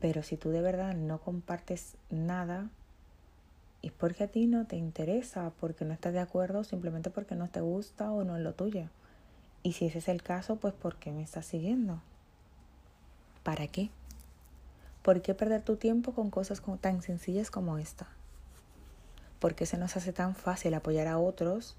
Pero 0.00 0.24
si 0.24 0.36
tú 0.36 0.50
de 0.50 0.60
verdad 0.60 0.96
no 0.96 1.18
compartes 1.20 1.94
nada, 2.10 2.68
es 3.80 3.92
porque 3.92 4.24
a 4.24 4.26
ti 4.26 4.48
no 4.48 4.66
te 4.66 4.74
interesa, 4.74 5.52
porque 5.60 5.84
no 5.84 5.94
estás 5.94 6.14
de 6.14 6.18
acuerdo, 6.18 6.64
simplemente 6.64 7.10
porque 7.10 7.36
no 7.36 7.46
te 7.46 7.60
gusta 7.60 8.10
o 8.10 8.24
no 8.24 8.36
es 8.36 8.42
lo 8.42 8.54
tuyo. 8.54 8.88
Y 9.62 9.74
si 9.74 9.86
ese 9.86 9.98
es 9.98 10.08
el 10.08 10.24
caso, 10.24 10.56
pues 10.56 10.74
¿por 10.74 10.96
qué 10.96 11.12
me 11.12 11.22
estás 11.22 11.46
siguiendo? 11.46 12.02
¿Para 13.44 13.68
qué? 13.68 13.90
¿Por 15.02 15.22
qué 15.22 15.32
perder 15.32 15.62
tu 15.62 15.76
tiempo 15.76 16.12
con 16.12 16.30
cosas 16.30 16.60
tan 16.80 17.02
sencillas 17.02 17.52
como 17.52 17.78
esta? 17.78 18.08
¿Por 19.44 19.54
qué 19.54 19.66
se 19.66 19.76
nos 19.76 19.94
hace 19.94 20.14
tan 20.14 20.34
fácil 20.34 20.72
apoyar 20.72 21.06
a 21.06 21.18
otros, 21.18 21.76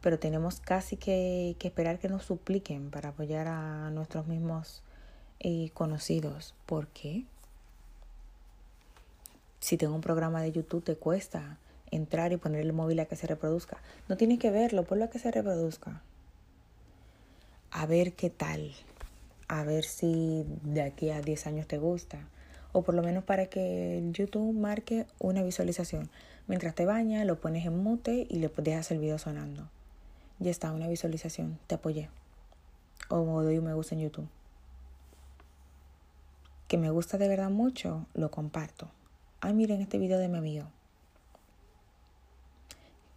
pero 0.00 0.18
tenemos 0.18 0.58
casi 0.58 0.96
que, 0.96 1.56
esperar 1.62 2.00
que 2.00 2.08
nos 2.08 2.24
supliquen 2.24 2.90
para 2.90 3.10
apoyar 3.10 3.46
a 3.46 3.88
nuestros 3.90 4.26
mismos 4.26 4.82
eh, 5.38 5.70
conocidos? 5.74 6.56
¿Por 6.66 6.88
qué? 6.88 7.22
Si 9.60 9.76
tengo 9.76 9.94
un 9.94 10.00
programa 10.00 10.42
de 10.42 10.50
YouTube 10.50 10.82
te 10.82 10.96
cuesta 10.96 11.58
entrar 11.92 12.32
y 12.32 12.36
poner 12.36 12.62
el 12.62 12.72
móvil 12.72 12.98
a 12.98 13.04
que 13.04 13.14
se 13.14 13.28
reproduzca. 13.28 13.76
No 14.08 14.16
tienes 14.16 14.40
que 14.40 14.50
verlo, 14.50 14.82
ponlo 14.82 15.04
a 15.04 15.10
que 15.10 15.20
se 15.20 15.30
reproduzca. 15.30 16.02
A 17.70 17.86
ver 17.86 18.14
qué 18.14 18.28
tal. 18.28 18.74
A 19.46 19.62
ver 19.62 19.84
si 19.84 20.44
de 20.64 20.82
aquí 20.82 21.10
a 21.10 21.20
10 21.20 21.46
años 21.46 21.68
te 21.68 21.78
gusta 21.78 22.18
o 22.72 22.82
por 22.82 22.96
lo 22.96 23.04
menos 23.04 23.22
para 23.22 23.46
que 23.46 24.02
YouTube 24.10 24.52
marque 24.52 25.06
una 25.20 25.44
visualización. 25.44 26.10
Mientras 26.46 26.74
te 26.74 26.84
bañas, 26.84 27.26
lo 27.26 27.40
pones 27.40 27.64
en 27.66 27.82
mute 27.82 28.26
y 28.28 28.38
le 28.38 28.48
dejas 28.48 28.90
el 28.90 28.98
video 28.98 29.18
sonando. 29.18 29.68
Ya 30.38 30.50
está, 30.50 30.72
una 30.72 30.88
visualización. 30.88 31.58
Te 31.66 31.76
apoyé. 31.76 32.10
O 33.08 33.42
doy 33.42 33.58
un 33.58 33.64
me 33.64 33.74
gusta 33.74 33.94
en 33.94 34.02
YouTube. 34.02 34.28
Que 36.68 36.78
me 36.78 36.90
gusta 36.90 37.18
de 37.18 37.28
verdad 37.28 37.50
mucho, 37.50 38.06
lo 38.14 38.30
comparto. 38.30 38.88
Ay, 39.40 39.54
miren 39.54 39.80
este 39.80 39.98
video 39.98 40.18
de 40.18 40.28
mi 40.28 40.38
amigo. 40.38 40.66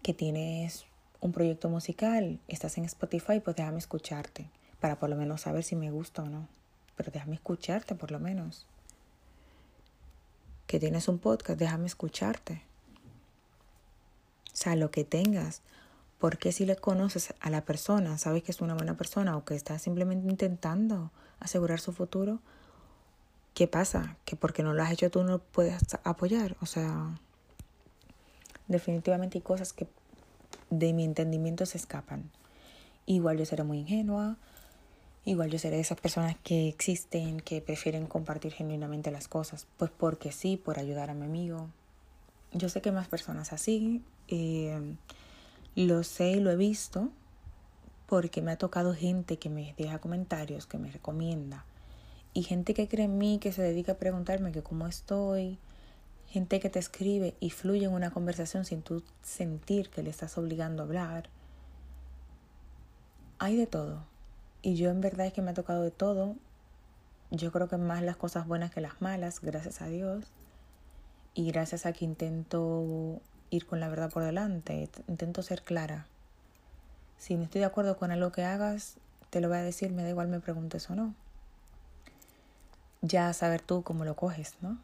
Que 0.02 0.14
tienes 0.14 0.86
un 1.20 1.32
proyecto 1.32 1.70
musical, 1.70 2.40
estás 2.48 2.78
en 2.78 2.86
Spotify, 2.86 3.40
pues 3.40 3.56
déjame 3.56 3.80
escucharte. 3.80 4.50
Para 4.80 5.00
por 5.00 5.10
lo 5.10 5.16
menos 5.16 5.42
saber 5.42 5.64
si 5.64 5.76
me 5.76 5.92
gusta 5.92 6.24
o 6.24 6.28
no. 6.28 6.48
Pero 6.96 7.12
déjame 7.12 7.36
escucharte 7.36 7.96
por 7.96 8.12
lo 8.12 8.20
menos 8.20 8.68
que 10.68 10.82
tienes 10.82 11.08
un 11.08 11.18
podcast, 11.18 11.58
déjame 11.58 11.88
escucharte. 11.88 12.62
Sea, 14.58 14.76
lo 14.76 14.90
que 14.90 15.04
tengas. 15.04 15.62
Porque 16.18 16.52
si 16.52 16.66
le 16.66 16.76
conoces 16.76 17.36
a 17.40 17.52
la 17.52 17.62
persona, 17.62 18.18
sabes 18.18 18.42
que 18.42 18.52
es 18.52 18.62
una 18.62 18.74
buena 18.74 18.98
persona 18.98 19.38
o 19.38 19.46
que 19.46 19.56
está 19.56 19.78
simplemente 19.78 20.28
intentando 20.28 21.12
asegurar 21.40 21.80
su 21.80 21.94
futuro, 21.94 22.40
¿qué 23.54 23.68
pasa? 23.68 24.18
Que 24.26 24.36
porque 24.36 24.64
no 24.64 24.74
lo 24.74 24.82
has 24.82 24.92
hecho 24.92 25.12
tú 25.12 25.24
no 25.24 25.38
puedes 25.38 25.84
apoyar. 26.04 26.58
O 26.60 26.66
sea, 26.66 27.20
definitivamente 28.68 29.38
hay 29.38 29.44
cosas 29.44 29.74
que 29.74 29.88
de 30.72 30.92
mi 30.94 31.04
entendimiento 31.04 31.68
se 31.68 31.78
escapan. 31.78 32.32
Igual 33.06 33.38
yo 33.38 33.46
seré 33.46 33.64
muy 33.64 33.78
ingenua, 33.80 34.38
Igual 35.28 35.52
yo 35.52 35.60
seré 35.60 35.76
de 35.76 35.82
esas 35.82 36.00
personas 36.00 36.38
que 36.42 36.70
existen, 36.70 37.42
que 37.42 37.60
prefieren 37.60 38.08
compartir 38.08 38.54
genuinamente 38.54 39.12
las 39.12 39.28
cosas, 39.28 39.68
pues 39.76 39.92
porque 39.92 40.32
sí, 40.32 40.56
por 40.56 40.80
ayudar 40.80 41.10
a 41.10 41.14
mi 41.14 41.26
amigo. 41.26 41.68
Yo 42.54 42.70
sé 42.70 42.82
que 42.82 42.92
más 42.92 43.08
personas 43.08 43.54
así, 43.54 44.04
eh, 44.28 44.96
lo 45.76 46.04
sé 46.04 46.32
y 46.32 46.40
lo 46.40 46.52
he 46.52 46.56
visto, 46.56 47.10
porque 48.08 48.42
me 48.42 48.52
ha 48.52 48.58
tocado 48.58 48.94
gente 48.94 49.38
que 49.38 49.50
me 49.50 49.76
deja 49.78 50.00
comentarios, 50.00 50.66
que 50.66 50.78
me 50.78 50.90
recomienda, 50.90 51.66
y 52.34 52.44
gente 52.44 52.74
que 52.74 52.88
cree 52.88 53.06
en 53.06 53.18
mí, 53.18 53.40
que 53.40 53.52
se 53.52 53.62
dedica 53.62 53.94
a 53.94 53.98
preguntarme 53.98 54.52
que 54.52 54.64
cómo 54.64 54.88
estoy, 54.88 55.60
gente 56.28 56.60
que 56.60 56.70
te 56.70 56.80
escribe 56.80 57.36
y 57.40 57.50
fluye 57.50 57.86
en 57.86 57.94
una 57.94 58.12
conversación 58.12 58.66
sin 58.66 58.82
tú 58.82 59.04
sentir 59.24 59.90
que 59.90 60.04
le 60.04 60.10
estás 60.10 60.38
obligando 60.38 60.84
a 60.84 60.86
hablar. 60.86 61.30
Hay 63.40 63.56
de 63.56 63.68
todo. 63.68 64.04
Y 64.62 64.76
yo 64.76 64.90
en 64.90 65.02
verdad 65.02 65.28
es 65.28 65.34
que 65.34 65.42
me 65.42 65.52
ha 65.52 65.54
tocado 65.54 65.84
de 65.84 65.92
todo. 65.92 66.36
Yo 67.32 67.52
creo 67.52 67.68
que 67.68 67.78
más 67.78 68.04
las 68.04 68.18
cosas 68.18 68.48
buenas 68.48 68.72
que 68.72 68.82
las 68.82 69.02
malas, 69.02 69.42
gracias 69.42 69.82
a 69.82 69.88
Dios. 69.88 70.26
Y 71.38 71.52
gracias 71.52 71.86
a 71.86 71.94
que 71.94 72.04
intento 72.04 73.22
ir 73.52 73.68
con 73.68 73.80
la 73.80 73.88
verdad 73.90 74.10
por 74.10 74.24
delante, 74.24 74.90
intento 75.08 75.44
ser 75.44 75.62
clara. 75.62 76.08
Si 77.20 77.36
no 77.36 77.44
estoy 77.44 77.60
de 77.60 77.66
acuerdo 77.66 77.96
con 77.96 78.10
algo 78.10 78.32
que 78.32 78.44
hagas, 78.44 78.96
te 79.30 79.40
lo 79.40 79.48
voy 79.48 79.60
a 79.60 79.62
decir, 79.62 79.92
me 79.92 80.02
da 80.02 80.10
igual 80.10 80.30
me 80.30 80.40
preguntes 80.40 80.90
o 80.90 80.96
no. 80.96 81.14
Ya 83.04 83.32
saber 83.34 83.62
tú 83.62 83.84
cómo 83.84 84.04
lo 84.04 84.16
coges, 84.16 84.56
¿no? 84.62 84.80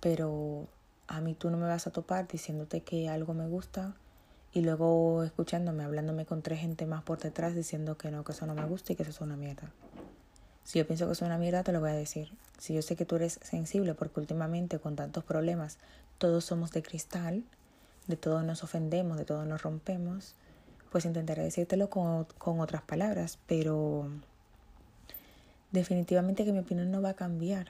Pero 0.00 0.66
a 1.08 1.20
mí 1.20 1.34
tú 1.34 1.50
no 1.50 1.58
me 1.58 1.66
vas 1.66 1.86
a 1.86 1.90
topar 1.90 2.26
diciéndote 2.26 2.80
que 2.80 3.10
algo 3.10 3.34
me 3.34 3.46
gusta 3.46 3.94
y 4.54 4.62
luego 4.62 5.24
escuchándome, 5.24 5.84
hablándome 5.84 6.24
con 6.24 6.40
tres 6.40 6.60
gente 6.60 6.86
más 6.86 7.02
por 7.02 7.18
detrás 7.18 7.54
diciendo 7.54 7.98
que 7.98 8.10
no, 8.10 8.24
que 8.24 8.32
eso 8.32 8.46
no 8.46 8.54
me 8.54 8.64
gusta 8.64 8.94
y 8.94 8.96
que 8.96 9.02
eso 9.02 9.10
es 9.10 9.20
una 9.20 9.36
mierda. 9.36 9.70
Si 10.68 10.78
yo 10.78 10.86
pienso 10.86 11.06
que 11.06 11.12
es 11.12 11.22
una 11.22 11.38
mierda, 11.38 11.62
te 11.62 11.72
lo 11.72 11.80
voy 11.80 11.88
a 11.88 11.94
decir. 11.94 12.30
Si 12.58 12.74
yo 12.74 12.82
sé 12.82 12.94
que 12.94 13.06
tú 13.06 13.16
eres 13.16 13.40
sensible, 13.42 13.94
porque 13.94 14.20
últimamente 14.20 14.78
con 14.78 14.96
tantos 14.96 15.24
problemas 15.24 15.78
todos 16.18 16.44
somos 16.44 16.72
de 16.72 16.82
cristal, 16.82 17.42
de 18.06 18.16
todos 18.16 18.44
nos 18.44 18.62
ofendemos, 18.62 19.16
de 19.16 19.24
todos 19.24 19.46
nos 19.46 19.62
rompemos, 19.62 20.34
pues 20.92 21.06
intentaré 21.06 21.42
decírtelo 21.42 21.88
con, 21.88 22.26
con 22.36 22.60
otras 22.60 22.82
palabras, 22.82 23.38
pero 23.46 24.10
definitivamente 25.72 26.44
que 26.44 26.52
mi 26.52 26.58
opinión 26.58 26.90
no 26.90 27.00
va 27.00 27.08
a 27.08 27.14
cambiar. 27.14 27.68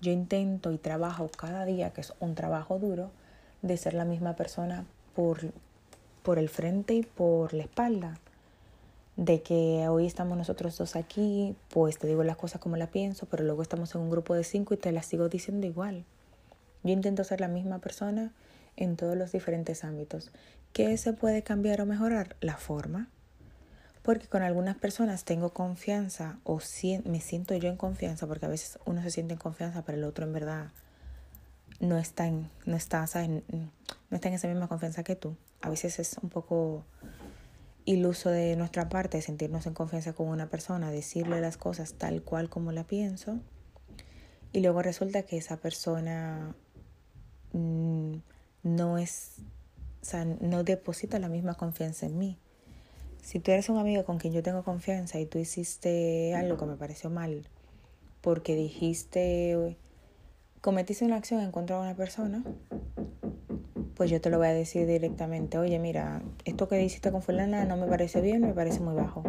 Yo 0.00 0.10
intento 0.10 0.72
y 0.72 0.78
trabajo 0.78 1.28
cada 1.28 1.64
día, 1.64 1.90
que 1.90 2.00
es 2.00 2.12
un 2.18 2.34
trabajo 2.34 2.80
duro, 2.80 3.12
de 3.62 3.76
ser 3.76 3.94
la 3.94 4.04
misma 4.04 4.34
persona 4.34 4.84
por, 5.14 5.52
por 6.24 6.40
el 6.40 6.48
frente 6.48 6.94
y 6.94 7.02
por 7.02 7.54
la 7.54 7.62
espalda. 7.62 8.18
De 9.16 9.42
que 9.42 9.86
hoy 9.88 10.06
estamos 10.06 10.38
nosotros 10.38 10.78
dos 10.78 10.96
aquí, 10.96 11.54
pues 11.68 11.98
te 11.98 12.06
digo 12.06 12.24
las 12.24 12.36
cosas 12.36 12.60
como 12.60 12.76
las 12.76 12.88
pienso, 12.88 13.26
pero 13.26 13.44
luego 13.44 13.60
estamos 13.62 13.94
en 13.94 14.00
un 14.00 14.10
grupo 14.10 14.34
de 14.34 14.42
cinco 14.42 14.74
y 14.74 14.78
te 14.78 14.90
las 14.90 15.06
sigo 15.06 15.28
diciendo 15.28 15.66
igual. 15.66 16.04
Yo 16.82 16.92
intento 16.92 17.22
ser 17.22 17.40
la 17.40 17.48
misma 17.48 17.78
persona 17.78 18.32
en 18.76 18.96
todos 18.96 19.16
los 19.16 19.32
diferentes 19.32 19.84
ámbitos. 19.84 20.30
¿Qué 20.72 20.96
se 20.96 21.12
puede 21.12 21.42
cambiar 21.42 21.82
o 21.82 21.86
mejorar? 21.86 22.36
La 22.40 22.56
forma. 22.56 23.08
Porque 24.02 24.26
con 24.26 24.42
algunas 24.42 24.76
personas 24.76 25.24
tengo 25.24 25.50
confianza 25.50 26.38
o 26.44 26.58
me 27.04 27.20
siento 27.20 27.54
yo 27.54 27.68
en 27.68 27.76
confianza, 27.76 28.26
porque 28.26 28.46
a 28.46 28.48
veces 28.48 28.78
uno 28.84 29.02
se 29.02 29.10
siente 29.10 29.34
en 29.34 29.38
confianza, 29.38 29.82
pero 29.84 29.98
el 29.98 30.04
otro 30.04 30.24
en 30.24 30.32
verdad 30.32 30.70
no 31.78 31.98
está 31.98 32.26
en, 32.26 32.48
no 32.64 32.76
está, 32.76 33.06
no 33.28 33.42
está 34.10 34.28
en 34.28 34.34
esa 34.34 34.48
misma 34.48 34.66
confianza 34.66 35.04
que 35.04 35.14
tú. 35.14 35.36
A 35.60 35.70
veces 35.70 36.00
es 36.00 36.16
un 36.20 36.30
poco 36.30 36.84
iluso 37.84 38.30
de 38.30 38.56
nuestra 38.56 38.88
parte 38.88 39.20
sentirnos 39.22 39.66
en 39.66 39.74
confianza 39.74 40.12
con 40.12 40.28
una 40.28 40.48
persona, 40.48 40.90
decirle 40.90 41.40
las 41.40 41.56
cosas 41.56 41.94
tal 41.94 42.22
cual 42.22 42.48
como 42.48 42.72
la 42.72 42.84
pienso, 42.84 43.40
y 44.52 44.60
luego 44.60 44.82
resulta 44.82 45.22
que 45.22 45.38
esa 45.38 45.56
persona 45.56 46.54
mm, 47.52 48.12
no 48.62 48.98
es, 48.98 49.36
o 50.02 50.04
sea, 50.04 50.24
no 50.24 50.62
deposita 50.62 51.18
la 51.18 51.28
misma 51.28 51.54
confianza 51.54 52.06
en 52.06 52.18
mí. 52.18 52.38
Si 53.22 53.38
tú 53.38 53.50
eres 53.50 53.68
un 53.68 53.78
amigo 53.78 54.04
con 54.04 54.18
quien 54.18 54.32
yo 54.32 54.42
tengo 54.42 54.64
confianza 54.64 55.18
y 55.20 55.26
tú 55.26 55.38
hiciste 55.38 56.34
algo 56.34 56.56
que 56.56 56.66
me 56.66 56.76
pareció 56.76 57.08
mal, 57.08 57.46
porque 58.20 58.56
dijiste, 58.56 59.76
cometiste 60.60 61.04
una 61.04 61.16
acción 61.16 61.40
en 61.40 61.52
contra 61.52 61.76
de 61.76 61.82
una 61.82 61.96
persona, 61.96 62.44
pues 63.96 64.10
yo 64.10 64.20
te 64.20 64.30
lo 64.30 64.38
voy 64.38 64.48
a 64.48 64.52
decir 64.52 64.86
directamente, 64.86 65.58
oye, 65.58 65.78
mira, 65.78 66.22
esto 66.44 66.68
que 66.68 66.82
hiciste 66.82 67.10
con 67.10 67.22
fulana 67.22 67.64
no 67.64 67.76
me 67.76 67.86
parece 67.86 68.20
bien, 68.20 68.40
me 68.40 68.54
parece 68.54 68.80
muy 68.80 68.94
bajo. 68.94 69.22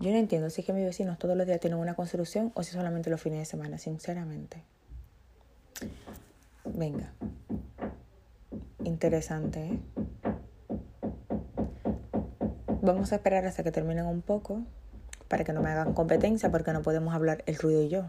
Yo 0.00 0.10
no 0.10 0.16
entiendo 0.16 0.48
si 0.48 0.62
es 0.62 0.66
que 0.66 0.72
mis 0.72 0.84
vecinos 0.84 1.18
todos 1.18 1.36
los 1.36 1.46
días 1.46 1.60
tienen 1.60 1.78
una 1.78 1.94
construcción 1.94 2.52
o 2.54 2.62
si 2.62 2.72
solamente 2.72 3.10
los 3.10 3.20
fines 3.20 3.40
de 3.40 3.44
semana, 3.44 3.76
sinceramente. 3.76 4.64
Venga. 6.64 7.12
Interesante, 8.82 9.66
¿eh? 9.66 9.80
Vamos 12.82 13.12
a 13.12 13.16
esperar 13.16 13.44
hasta 13.44 13.62
que 13.62 13.72
terminen 13.72 14.06
un 14.06 14.22
poco 14.22 14.62
para 15.28 15.44
que 15.44 15.52
no 15.52 15.60
me 15.60 15.68
hagan 15.68 15.92
competencia 15.92 16.50
porque 16.50 16.72
no 16.72 16.80
podemos 16.80 17.14
hablar 17.14 17.44
el 17.46 17.56
ruido 17.56 17.82
y 17.82 17.88
yo. 17.88 18.06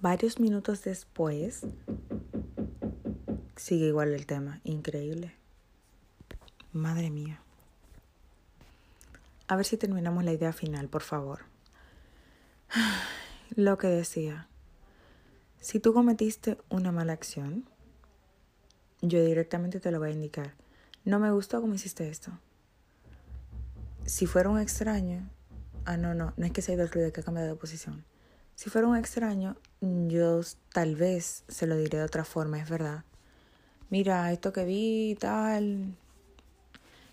Varios 0.00 0.40
minutos 0.40 0.82
después, 0.82 1.64
sigue 3.66 3.88
igual 3.88 4.14
el 4.14 4.26
tema. 4.26 4.60
Increíble. 4.62 5.34
Madre 6.72 7.10
mía. 7.10 7.40
A 9.48 9.56
ver 9.56 9.66
si 9.66 9.76
terminamos 9.76 10.22
la 10.22 10.32
idea 10.32 10.52
final, 10.52 10.88
por 10.88 11.02
favor. 11.02 11.40
Lo 13.56 13.76
que 13.76 13.88
decía. 13.88 14.46
Si 15.60 15.80
tú 15.80 15.92
cometiste 15.92 16.58
una 16.68 16.92
mala 16.92 17.12
acción, 17.12 17.68
yo 19.02 19.24
directamente 19.24 19.80
te 19.80 19.90
lo 19.90 19.98
voy 19.98 20.10
a 20.10 20.12
indicar. 20.12 20.54
No 21.04 21.18
me 21.18 21.32
gustó 21.32 21.60
cómo 21.60 21.74
hiciste 21.74 22.08
esto. 22.08 22.38
Si 24.04 24.26
fuera 24.26 24.48
un 24.48 24.60
extraño, 24.60 25.28
ah, 25.86 25.96
no, 25.96 26.14
no, 26.14 26.34
no 26.36 26.46
es 26.46 26.52
que 26.52 26.62
se 26.62 26.70
ha 26.70 26.74
ido 26.76 26.84
el 26.84 26.92
ruido, 26.92 27.12
que 27.12 27.20
ha 27.20 27.24
cambiado 27.24 27.48
de 27.48 27.56
posición. 27.56 28.04
Si 28.54 28.70
fuera 28.70 28.86
un 28.86 28.96
extraño, 28.96 29.56
yo 29.80 30.40
tal 30.72 30.94
vez 30.94 31.42
se 31.48 31.66
lo 31.66 31.76
diré 31.76 31.98
de 31.98 32.04
otra 32.04 32.24
forma, 32.24 32.60
es 32.60 32.70
verdad. 32.70 33.02
Mira, 33.88 34.32
esto 34.32 34.52
que 34.52 34.64
vi, 34.64 35.16
tal. 35.18 35.94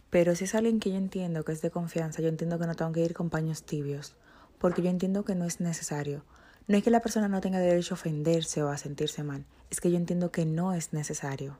Pero 0.10 0.36
si 0.36 0.46
es 0.46 0.56
alguien 0.56 0.80
que 0.80 0.90
yo 0.92 0.98
entiendo 0.98 1.44
que 1.44 1.52
es 1.52 1.62
de 1.62 1.72
confianza, 1.72 2.22
yo 2.22 2.30
entiendo 2.30 2.60
que 2.60 2.68
no 2.68 2.76
tengo 2.76 2.92
que 2.92 3.02
ir 3.02 3.14
con 3.14 3.30
paños 3.30 3.64
tibios, 3.64 4.16
porque 4.60 4.82
yo 4.82 4.90
entiendo 4.90 5.24
que 5.24 5.36
no 5.36 5.46
es 5.46 5.60
necesario. 5.60 6.24
No 6.68 6.78
es 6.78 6.84
que 6.84 6.92
la 6.92 7.02
persona 7.02 7.28
no 7.28 7.42
tenga 7.42 7.60
derecho 7.60 7.94
a 7.94 7.98
ofenderse 7.98 8.64
o 8.64 8.70
a 8.70 8.78
sentirse 8.78 9.24
mal, 9.24 9.46
es 9.70 9.82
que 9.82 9.92
yo 9.92 9.98
entiendo 9.98 10.32
que 10.32 10.46
no 10.46 10.74
es 10.74 10.94
necesario. 10.94 11.58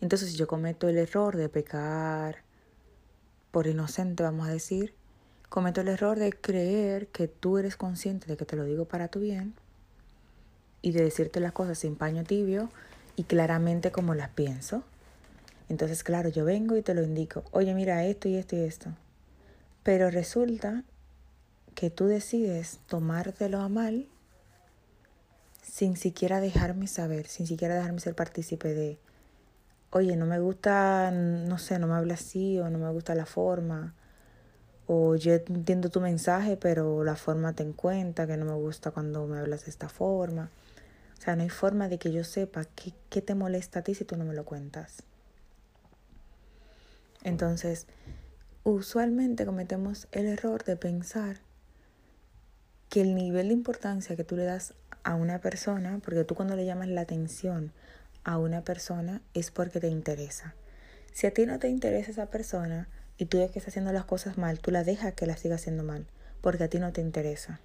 Entonces, 0.00 0.30
si 0.30 0.36
yo 0.36 0.46
cometo 0.46 0.88
el 0.88 0.98
error 0.98 1.36
de 1.36 1.48
pecar 1.48 2.42
por 3.50 3.66
inocente, 3.66 4.22
vamos 4.22 4.48
a 4.48 4.52
decir, 4.52 4.94
cometo 5.48 5.80
el 5.80 5.88
error 5.88 6.18
de 6.18 6.32
creer 6.32 7.08
que 7.08 7.28
tú 7.28 7.58
eres 7.58 7.76
consciente 7.76 8.26
de 8.26 8.36
que 8.36 8.44
te 8.46 8.56
lo 8.56 8.64
digo 8.64 8.86
para 8.86 9.08
tu 9.08 9.20
bien 9.20 9.54
y 10.80 10.92
de 10.92 11.04
decirte 11.04 11.40
las 11.40 11.52
cosas 11.52 11.78
sin 11.78 11.96
paño 11.96 12.24
tibio 12.24 12.70
y 13.16 13.24
claramente 13.24 13.92
como 13.92 14.14
las 14.14 14.30
pienso. 14.30 14.82
Entonces, 15.68 16.02
claro, 16.04 16.28
yo 16.28 16.44
vengo 16.44 16.76
y 16.76 16.82
te 16.82 16.94
lo 16.94 17.02
indico, 17.02 17.44
oye, 17.50 17.74
mira 17.74 18.04
esto 18.04 18.28
y 18.28 18.36
esto 18.36 18.56
y 18.56 18.60
esto. 18.60 18.90
Pero 19.82 20.10
resulta 20.10 20.84
que 21.74 21.90
tú 21.90 22.06
decides 22.06 22.78
tomártelo 22.86 23.60
a 23.60 23.68
mal 23.68 24.06
sin 25.62 25.96
siquiera 25.96 26.40
dejarme 26.40 26.86
saber, 26.86 27.26
sin 27.26 27.46
siquiera 27.46 27.74
dejarme 27.74 28.00
ser 28.00 28.14
partícipe 28.14 28.74
de, 28.74 28.98
oye, 29.90 30.16
no 30.16 30.26
me 30.26 30.38
gusta, 30.38 31.10
no 31.10 31.58
sé, 31.58 31.78
no 31.78 31.86
me 31.86 31.94
habla 31.94 32.14
así 32.14 32.58
o 32.58 32.68
no 32.68 32.78
me 32.78 32.90
gusta 32.90 33.14
la 33.14 33.26
forma. 33.26 33.94
O 34.86 35.14
yo 35.16 35.32
entiendo 35.32 35.88
tu 35.88 36.00
mensaje, 36.00 36.56
pero 36.56 37.04
la 37.04 37.16
forma 37.16 37.54
te 37.54 37.64
cuenta 37.72 38.26
que 38.26 38.36
no 38.36 38.44
me 38.44 38.54
gusta 38.54 38.90
cuando 38.90 39.26
me 39.26 39.38
hablas 39.38 39.64
de 39.64 39.70
esta 39.70 39.88
forma. 39.88 40.50
O 41.22 41.24
sea, 41.24 41.36
no 41.36 41.44
hay 41.44 41.50
forma 41.50 41.88
de 41.88 42.00
que 42.00 42.10
yo 42.10 42.24
sepa 42.24 42.64
qué, 42.64 42.92
qué 43.08 43.22
te 43.22 43.36
molesta 43.36 43.78
a 43.78 43.82
ti 43.82 43.94
si 43.94 44.04
tú 44.04 44.16
no 44.16 44.24
me 44.24 44.34
lo 44.34 44.44
cuentas. 44.44 45.04
Entonces, 47.22 47.86
usualmente 48.64 49.46
cometemos 49.46 50.08
el 50.10 50.26
error 50.26 50.64
de 50.64 50.76
pensar 50.76 51.36
que 52.88 53.02
el 53.02 53.14
nivel 53.14 53.46
de 53.46 53.54
importancia 53.54 54.16
que 54.16 54.24
tú 54.24 54.34
le 54.34 54.42
das 54.42 54.74
a 55.04 55.14
una 55.14 55.40
persona, 55.40 56.00
porque 56.04 56.24
tú 56.24 56.34
cuando 56.34 56.56
le 56.56 56.66
llamas 56.66 56.88
la 56.88 57.02
atención 57.02 57.70
a 58.24 58.38
una 58.38 58.64
persona 58.64 59.22
es 59.32 59.52
porque 59.52 59.78
te 59.78 59.86
interesa. 59.86 60.56
Si 61.12 61.28
a 61.28 61.32
ti 61.32 61.46
no 61.46 61.60
te 61.60 61.68
interesa 61.68 62.10
esa 62.10 62.26
persona 62.26 62.88
y 63.16 63.26
tú 63.26 63.38
ves 63.38 63.52
que 63.52 63.60
está 63.60 63.70
haciendo 63.70 63.92
las 63.92 64.06
cosas 64.06 64.38
mal, 64.38 64.58
tú 64.58 64.72
la 64.72 64.82
dejas 64.82 65.14
que 65.14 65.26
la 65.26 65.36
siga 65.36 65.54
haciendo 65.54 65.84
mal, 65.84 66.04
porque 66.40 66.64
a 66.64 66.68
ti 66.68 66.80
no 66.80 66.92
te 66.92 67.00
interesa. 67.00 67.60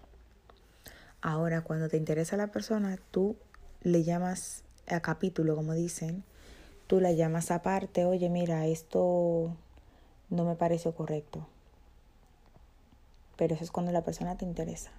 Ahora, 1.21 1.61
cuando 1.61 1.89
te 1.89 1.97
interesa 1.97 2.37
la 2.37 2.51
persona, 2.51 2.99
tú 3.09 3.35
le 3.81 4.03
llamas 4.03 4.63
a 4.87 4.99
capítulo, 4.99 5.55
como 5.55 5.73
dicen, 5.73 6.23
tú 6.87 6.99
la 6.99 7.11
llamas 7.11 7.51
aparte, 7.51 8.05
oye, 8.05 8.29
mira, 8.29 8.65
esto 8.67 9.55
no 10.29 10.45
me 10.45 10.55
parece 10.55 10.91
correcto. 10.91 11.47
Pero 13.35 13.55
eso 13.55 13.63
es 13.63 13.71
cuando 13.71 13.91
la 13.91 14.03
persona 14.03 14.37
te 14.37 14.45
interesa 14.45 14.91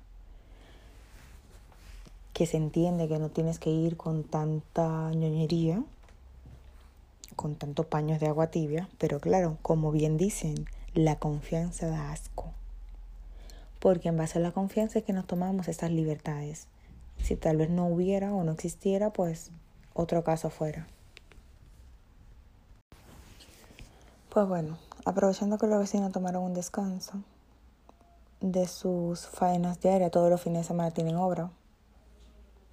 que 2.39 2.47
se 2.47 2.57
entiende 2.57 3.09
que 3.09 3.19
no 3.19 3.31
tienes 3.31 3.59
que 3.59 3.71
ir 3.71 3.97
con 3.97 4.23
tanta 4.23 5.11
ñoñería, 5.11 5.83
con 7.35 7.57
tantos 7.57 7.87
paños 7.87 8.21
de 8.21 8.29
agua 8.29 8.47
tibia, 8.47 8.89
pero 8.97 9.19
claro, 9.19 9.59
como 9.61 9.91
bien 9.91 10.17
dicen, 10.17 10.67
la 10.95 11.17
confianza 11.17 11.89
da 11.89 12.13
asco. 12.13 12.53
Porque 13.81 14.11
en 14.11 14.19
base 14.19 14.39
a 14.39 14.41
la 14.41 14.53
confianza 14.53 15.01
es 15.01 15.05
que 15.05 15.13
nos 15.13 15.27
tomamos 15.27 15.67
estas 15.67 15.91
libertades. 15.91 16.69
Si 17.23 17.37
tal 17.37 17.57
vez 17.57 17.71
no 17.71 17.87
hubiera 17.87 18.33
o 18.33 18.45
no 18.45 18.53
existiera, 18.53 19.13
pues 19.13 19.51
otro 19.95 20.25
caso 20.25 20.51
fuera. 20.51 20.87
Pues 24.31 24.47
bueno, 24.47 24.79
aprovechando 25.05 25.59
que 25.59 25.67
los 25.67 25.79
vecinos 25.79 26.13
tomaron 26.13 26.45
un 26.45 26.55
descanso 26.55 27.15
de 28.41 28.69
sus 28.69 29.27
faenas 29.27 29.81
diarias, 29.81 30.11
todos 30.11 30.31
los 30.31 30.41
fines 30.41 30.63
de 30.63 30.69
semana 30.69 30.93
tienen 30.93 31.17
obra, 31.17 31.51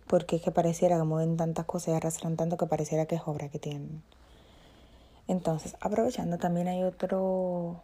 porque 0.08 0.36
es 0.36 0.42
que 0.42 0.52
pareciera 0.52 0.98
que 0.98 1.04
mueven 1.04 1.38
tantas 1.38 1.66
cosas 1.66 1.90
y 1.90 1.92
arrastran 1.94 2.36
tanto 2.36 2.58
que 2.58 2.68
pareciera 2.68 3.06
que 3.06 3.16
es 3.16 3.22
obra 3.26 3.50
que 3.50 3.60
tienen. 3.60 4.04
Entonces, 5.28 5.76
aprovechando, 5.82 6.38
también 6.38 6.68
hay 6.68 6.84
otro, 6.84 7.82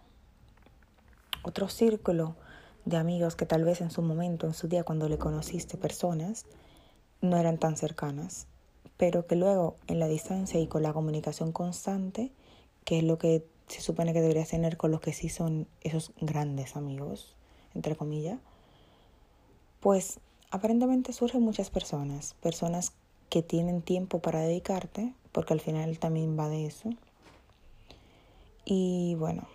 otro 1.43 1.69
círculo 1.69 2.35
de 2.85 2.97
amigos 2.97 3.35
que 3.35 3.45
tal 3.45 3.63
vez 3.63 3.81
en 3.81 3.91
su 3.91 4.01
momento, 4.01 4.47
en 4.47 4.53
su 4.53 4.67
día, 4.67 4.83
cuando 4.83 5.07
le 5.07 5.17
conociste 5.17 5.77
personas, 5.77 6.45
no 7.21 7.37
eran 7.37 7.57
tan 7.57 7.77
cercanas, 7.77 8.47
pero 8.97 9.27
que 9.27 9.35
luego 9.35 9.75
en 9.87 9.99
la 9.99 10.07
distancia 10.07 10.59
y 10.59 10.67
con 10.67 10.83
la 10.83 10.93
comunicación 10.93 11.51
constante, 11.51 12.31
que 12.83 12.99
es 12.99 13.03
lo 13.03 13.17
que 13.17 13.45
se 13.67 13.81
supone 13.81 14.13
que 14.13 14.21
deberías 14.21 14.49
tener 14.49 14.77
con 14.77 14.91
los 14.91 15.01
que 15.01 15.13
sí 15.13 15.29
son 15.29 15.67
esos 15.81 16.11
grandes 16.19 16.75
amigos, 16.75 17.35
entre 17.73 17.95
comillas, 17.95 18.39
pues 19.79 20.19
aparentemente 20.49 21.13
surgen 21.13 21.41
muchas 21.41 21.69
personas, 21.69 22.35
personas 22.41 22.93
que 23.29 23.41
tienen 23.41 23.81
tiempo 23.81 24.19
para 24.19 24.41
dedicarte, 24.41 25.13
porque 25.31 25.53
al 25.53 25.61
final 25.61 25.97
también 25.99 26.37
va 26.37 26.49
de 26.49 26.65
eso. 26.65 26.89
Y 28.65 29.15
bueno, 29.15 29.47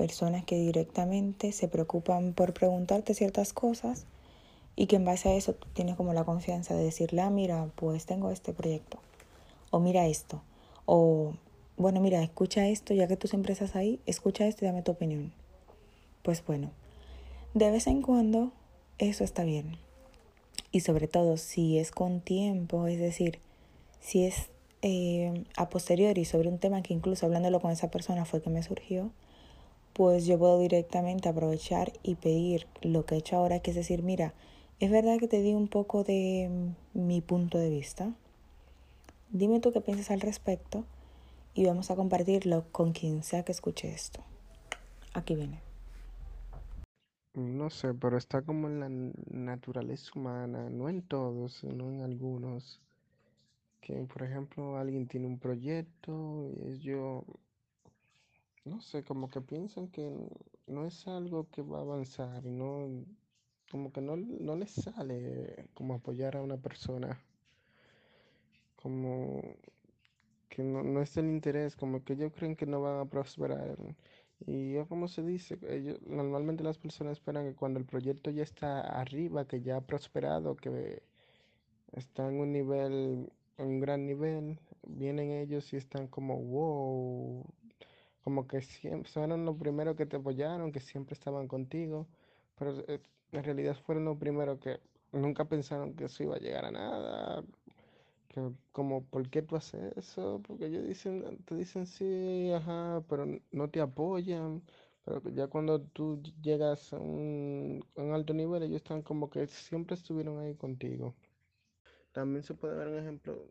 personas 0.00 0.46
que 0.46 0.56
directamente 0.56 1.52
se 1.52 1.68
preocupan 1.68 2.32
por 2.32 2.54
preguntarte 2.54 3.12
ciertas 3.12 3.52
cosas 3.52 4.06
y 4.74 4.86
que 4.86 4.96
en 4.96 5.04
base 5.04 5.28
a 5.28 5.34
eso 5.34 5.56
tienes 5.74 5.94
como 5.94 6.14
la 6.14 6.24
confianza 6.24 6.74
de 6.74 6.84
decirle, 6.84 7.20
ah, 7.20 7.28
mira, 7.28 7.68
pues 7.74 8.06
tengo 8.06 8.30
este 8.30 8.54
proyecto, 8.54 8.98
o 9.70 9.78
mira 9.78 10.06
esto, 10.06 10.40
o 10.86 11.34
bueno, 11.76 12.00
mira, 12.00 12.22
escucha 12.22 12.66
esto, 12.66 12.94
ya 12.94 13.08
que 13.08 13.18
tú 13.18 13.28
siempre 13.28 13.52
estás 13.52 13.76
ahí, 13.76 14.00
escucha 14.06 14.46
esto 14.46 14.64
y 14.64 14.68
dame 14.68 14.80
tu 14.80 14.92
opinión. 14.92 15.34
Pues 16.22 16.42
bueno, 16.46 16.70
de 17.52 17.70
vez 17.70 17.86
en 17.86 18.00
cuando 18.00 18.52
eso 18.96 19.22
está 19.22 19.44
bien 19.44 19.76
y 20.72 20.80
sobre 20.80 21.08
todo 21.08 21.36
si 21.36 21.78
es 21.78 21.90
con 21.90 22.22
tiempo, 22.22 22.86
es 22.86 22.98
decir, 22.98 23.38
si 24.00 24.24
es 24.24 24.48
eh, 24.80 25.44
a 25.58 25.68
posteriori 25.68 26.24
sobre 26.24 26.48
un 26.48 26.56
tema 26.56 26.80
que 26.82 26.94
incluso 26.94 27.26
hablándolo 27.26 27.60
con 27.60 27.70
esa 27.70 27.90
persona 27.90 28.24
fue 28.24 28.40
que 28.40 28.48
me 28.48 28.62
surgió, 28.62 29.10
pues 30.00 30.24
yo 30.24 30.38
puedo 30.38 30.58
directamente 30.58 31.28
aprovechar 31.28 31.92
y 32.02 32.14
pedir 32.14 32.66
lo 32.80 33.04
que 33.04 33.16
he 33.16 33.18
hecho 33.18 33.36
ahora, 33.36 33.60
que 33.60 33.72
es 33.72 33.76
decir, 33.76 34.02
mira, 34.02 34.32
es 34.78 34.90
verdad 34.90 35.18
que 35.18 35.28
te 35.28 35.42
di 35.42 35.52
un 35.52 35.68
poco 35.68 36.04
de 36.04 36.72
mi 36.94 37.20
punto 37.20 37.58
de 37.58 37.68
vista. 37.68 38.14
Dime 39.28 39.60
tú 39.60 39.72
qué 39.72 39.82
piensas 39.82 40.10
al 40.10 40.22
respecto 40.22 40.86
y 41.52 41.66
vamos 41.66 41.90
a 41.90 41.96
compartirlo 41.96 42.64
con 42.72 42.92
quien 42.92 43.22
sea 43.22 43.44
que 43.44 43.52
escuche 43.52 43.92
esto. 43.92 44.20
Aquí 45.12 45.34
viene. 45.34 45.60
No 47.34 47.68
sé, 47.68 47.92
pero 47.92 48.16
está 48.16 48.40
como 48.40 48.68
en 48.68 48.80
la 48.80 48.88
naturaleza 49.30 50.12
humana, 50.14 50.70
no 50.70 50.88
en 50.88 51.02
todos, 51.02 51.58
sino 51.60 51.90
en 51.90 52.00
algunos. 52.00 52.80
Que, 53.82 53.96
por 54.04 54.22
ejemplo, 54.22 54.78
alguien 54.78 55.06
tiene 55.06 55.26
un 55.26 55.38
proyecto 55.38 56.48
y 56.56 56.70
ellos 56.70 57.22
no 58.64 58.80
sé, 58.80 59.04
como 59.04 59.28
que 59.30 59.40
piensan 59.40 59.88
que 59.88 60.28
no 60.66 60.86
es 60.86 61.06
algo 61.08 61.48
que 61.50 61.62
va 61.62 61.78
a 61.78 61.82
avanzar 61.82 62.44
no, 62.44 63.04
como 63.70 63.92
que 63.92 64.00
no, 64.00 64.16
no 64.16 64.56
les 64.56 64.70
sale 64.72 65.68
como 65.74 65.94
apoyar 65.94 66.36
a 66.36 66.42
una 66.42 66.56
persona, 66.58 67.20
como 68.76 69.42
que 70.48 70.62
no, 70.62 70.82
no 70.82 71.02
es 71.02 71.16
el 71.16 71.26
interés, 71.26 71.76
como 71.76 72.04
que 72.04 72.14
ellos 72.14 72.32
creen 72.34 72.56
que 72.56 72.66
no 72.66 72.80
van 72.82 73.00
a 73.00 73.10
prosperar. 73.10 73.76
Y 74.46 74.76
es 74.76 74.86
como 74.88 75.08
se 75.08 75.22
dice, 75.22 75.58
ellos, 75.68 76.00
normalmente 76.06 76.64
las 76.64 76.78
personas 76.78 77.18
esperan 77.18 77.46
que 77.46 77.54
cuando 77.54 77.78
el 77.78 77.86
proyecto 77.86 78.30
ya 78.30 78.42
está 78.42 78.80
arriba, 78.80 79.46
que 79.46 79.60
ya 79.62 79.76
ha 79.76 79.80
prosperado, 79.86 80.56
que 80.56 81.02
está 81.92 82.28
en 82.28 82.40
un 82.40 82.52
nivel, 82.52 83.32
en 83.58 83.66
un 83.66 83.80
gran 83.80 84.06
nivel, 84.06 84.58
vienen 84.86 85.30
ellos 85.32 85.72
y 85.72 85.76
están 85.76 86.08
como, 86.08 86.38
wow, 86.38 87.44
como 88.24 88.46
que 88.46 88.62
siempre 88.62 89.10
fueron 89.10 89.44
los 89.44 89.56
primeros 89.56 89.96
que 89.96 90.06
te 90.06 90.16
apoyaron, 90.16 90.72
que 90.72 90.80
siempre 90.80 91.14
estaban 91.14 91.48
contigo, 91.48 92.06
pero 92.58 92.72
eh, 92.88 93.00
en 93.32 93.44
realidad 93.44 93.76
fueron 93.76 94.04
los 94.06 94.18
primeros 94.18 94.58
que 94.60 94.80
nunca 95.12 95.44
pensaron 95.46 95.94
que 95.94 96.04
eso 96.06 96.22
iba 96.24 96.36
a 96.36 96.38
llegar 96.40 96.64
a 96.66 96.70
nada, 96.70 97.44
que 98.28 98.40
como, 98.72 99.04
¿por 99.04 99.28
qué 99.30 99.42
tú 99.42 99.56
haces 99.56 99.96
eso? 99.96 100.40
Porque 100.46 100.66
ellos 100.66 100.84
dicen, 100.86 101.38
te 101.44 101.54
dicen 101.56 101.86
sí, 101.86 102.50
ajá, 102.52 103.02
pero 103.08 103.26
no 103.52 103.70
te 103.70 103.80
apoyan. 103.80 104.62
Pero 105.04 105.22
ya 105.30 105.48
cuando 105.48 105.80
tú 105.80 106.22
llegas 106.42 106.92
a 106.92 106.98
un, 106.98 107.84
a 107.96 108.02
un 108.02 108.12
alto 108.14 108.34
nivel, 108.34 108.62
ellos 108.62 108.76
están 108.76 109.02
como 109.02 109.30
que 109.30 109.46
siempre 109.48 109.94
estuvieron 109.96 110.38
ahí 110.40 110.54
contigo. 110.56 111.14
También 112.12 112.42
se 112.44 112.54
puede 112.54 112.76
ver 112.76 112.88
un 112.88 112.98
ejemplo. 112.98 113.50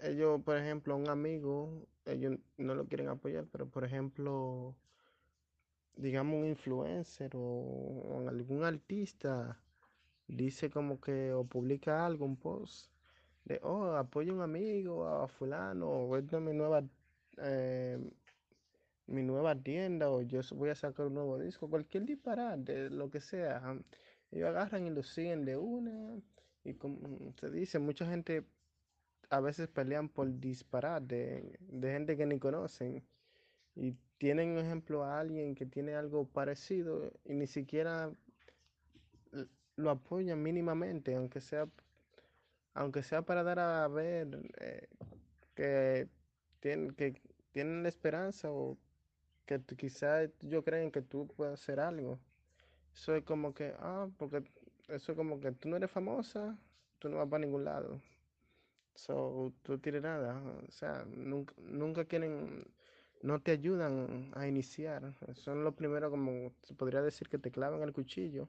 Ellos, 0.00 0.42
por 0.42 0.56
ejemplo, 0.56 0.96
un 0.96 1.08
amigo, 1.08 1.86
ellos 2.06 2.38
no 2.58 2.74
lo 2.74 2.86
quieren 2.86 3.08
apoyar, 3.08 3.46
pero 3.50 3.68
por 3.68 3.84
ejemplo, 3.84 4.76
digamos 5.96 6.38
un 6.38 6.46
influencer 6.46 7.32
o, 7.34 8.26
algún 8.28 8.64
artista 8.64 9.60
dice 10.26 10.70
como 10.70 11.00
que 11.00 11.32
o 11.32 11.44
publica 11.44 12.06
algo, 12.06 12.24
un 12.24 12.36
post 12.36 12.90
de, 13.44 13.60
oh, 13.62 13.96
apoyo 13.96 14.32
a 14.32 14.36
un 14.36 14.42
amigo, 14.42 15.06
a 15.06 15.28
fulano, 15.28 15.88
o 15.88 16.16
esta 16.16 16.38
es 16.38 16.42
mi 16.42 16.54
nueva, 16.54 16.82
eh, 17.38 17.98
mi 19.06 19.22
nueva 19.22 19.54
tienda, 19.54 20.10
o 20.10 20.22
yo 20.22 20.40
voy 20.54 20.70
a 20.70 20.74
sacar 20.74 21.06
un 21.06 21.14
nuevo 21.14 21.38
disco, 21.38 21.68
cualquier 21.68 22.04
disparate, 22.04 22.90
lo 22.90 23.10
que 23.10 23.20
sea. 23.20 23.78
Ellos 24.30 24.48
agarran 24.48 24.86
y 24.86 24.90
lo 24.90 25.02
siguen 25.02 25.44
de 25.44 25.56
una, 25.58 26.18
y 26.64 26.74
como 26.74 27.32
se 27.38 27.50
dice, 27.50 27.78
mucha 27.78 28.06
gente 28.06 28.46
a 29.30 29.40
veces 29.40 29.68
pelean 29.68 30.08
por 30.08 30.38
disparar 30.40 31.02
de, 31.02 31.58
gente 31.82 32.16
que 32.16 32.26
ni 32.26 32.38
conocen, 32.38 33.04
y 33.76 33.94
tienen 34.18 34.50
un 34.52 34.58
ejemplo 34.58 35.04
a 35.04 35.20
alguien 35.20 35.54
que 35.54 35.66
tiene 35.66 35.94
algo 35.94 36.26
parecido 36.26 37.12
y 37.24 37.34
ni 37.34 37.46
siquiera 37.46 38.12
lo 39.76 39.90
apoyan 39.90 40.42
mínimamente, 40.42 41.14
aunque 41.14 41.40
sea 41.40 41.68
aunque 42.74 43.02
sea 43.02 43.22
para 43.22 43.42
dar 43.42 43.58
a 43.60 43.88
ver 43.88 44.28
eh, 44.60 44.88
que, 45.54 46.08
tienen, 46.60 46.94
que 46.94 47.20
tienen 47.52 47.82
la 47.82 47.88
esperanza 47.88 48.50
o 48.52 48.78
que 49.46 49.58
tú- 49.58 49.76
quizá 49.76 50.24
ellos 50.24 50.64
creen 50.64 50.90
que 50.90 51.02
tú 51.02 51.28
puedes 51.36 51.54
hacer 51.60 51.80
algo. 51.80 52.18
Eso 52.94 53.14
es 53.16 53.24
como 53.24 53.54
que, 53.54 53.74
ah, 53.78 54.08
porque 54.18 54.44
eso 54.88 55.12
es 55.12 55.16
como 55.18 55.40
que 55.40 55.52
tú 55.52 55.68
no 55.68 55.76
eres 55.76 55.90
famosa, 55.90 56.58
tú 56.98 57.08
no 57.08 57.18
vas 57.18 57.28
para 57.28 57.44
ningún 57.44 57.64
lado. 57.64 58.00
So, 58.94 59.52
tú 59.62 59.78
tienes 59.78 60.02
nada. 60.02 60.40
O 60.68 60.70
sea, 60.72 61.04
nunca, 61.06 61.54
nunca 61.58 62.04
quieren, 62.04 62.66
no 63.22 63.40
te 63.40 63.52
ayudan 63.52 64.30
a 64.34 64.46
iniciar. 64.46 65.14
Son 65.34 65.64
los 65.64 65.74
primeros, 65.74 66.10
como 66.10 66.52
se 66.62 66.74
podría 66.74 67.02
decir, 67.02 67.28
que 67.28 67.38
te 67.38 67.50
clavan 67.50 67.82
el 67.82 67.92
cuchillo. 67.92 68.48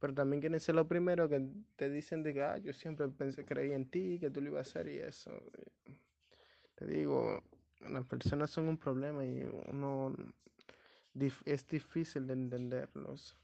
Pero 0.00 0.14
también 0.14 0.40
quieren 0.40 0.60
ser 0.60 0.74
los 0.76 0.86
primeros 0.86 1.28
que 1.30 1.46
te 1.76 1.90
dicen 1.90 2.22
de 2.22 2.34
que, 2.34 2.42
ah, 2.42 2.58
yo 2.58 2.72
siempre 2.72 3.08
pensé, 3.08 3.44
creí 3.44 3.72
en 3.72 3.90
ti, 3.90 4.18
que 4.20 4.30
tú 4.30 4.40
lo 4.40 4.48
ibas 4.50 4.68
a 4.68 4.70
hacer 4.70 4.88
y 4.92 4.98
eso. 4.98 5.30
Te 6.74 6.86
digo, 6.86 7.42
las 7.88 8.04
personas 8.06 8.50
son 8.50 8.68
un 8.68 8.76
problema 8.78 9.24
y 9.24 9.44
uno 9.68 10.14
es 11.44 11.66
difícil 11.68 12.26
de 12.26 12.32
entenderlos, 12.34 13.36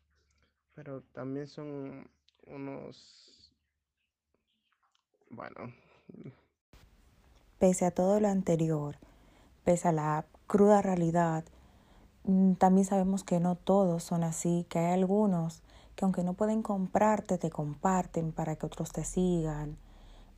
pero 0.74 1.02
también 1.12 1.46
son 1.46 2.08
unos, 2.46 3.52
bueno, 5.30 5.72
Pese 7.58 7.86
a 7.86 7.90
todo 7.90 8.20
lo 8.20 8.28
anterior, 8.28 8.96
pese 9.64 9.88
a 9.88 9.92
la 9.92 10.24
cruda 10.46 10.82
realidad, 10.82 11.44
mm, 12.24 12.52
también 12.54 12.84
sabemos 12.86 13.24
que 13.24 13.40
no 13.40 13.54
todos 13.54 14.02
son 14.02 14.24
así, 14.24 14.66
que 14.68 14.78
hay 14.78 14.92
algunos 14.92 15.62
que 15.94 16.04
aunque 16.04 16.22
no 16.22 16.34
pueden 16.34 16.62
comprarte, 16.62 17.38
te 17.38 17.50
comparten 17.50 18.32
para 18.32 18.56
que 18.56 18.66
otros 18.66 18.92
te 18.92 19.04
sigan, 19.04 19.78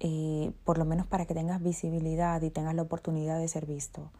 eh, 0.00 0.52
por 0.64 0.78
lo 0.78 0.84
menos 0.84 1.06
para 1.06 1.26
que 1.26 1.34
tengas 1.34 1.60
visibilidad 1.60 2.40
y 2.42 2.50
tengas 2.50 2.74
la 2.74 2.82
oportunidad 2.82 3.38
de 3.38 3.48
ser 3.48 3.66
visto. 3.66 4.10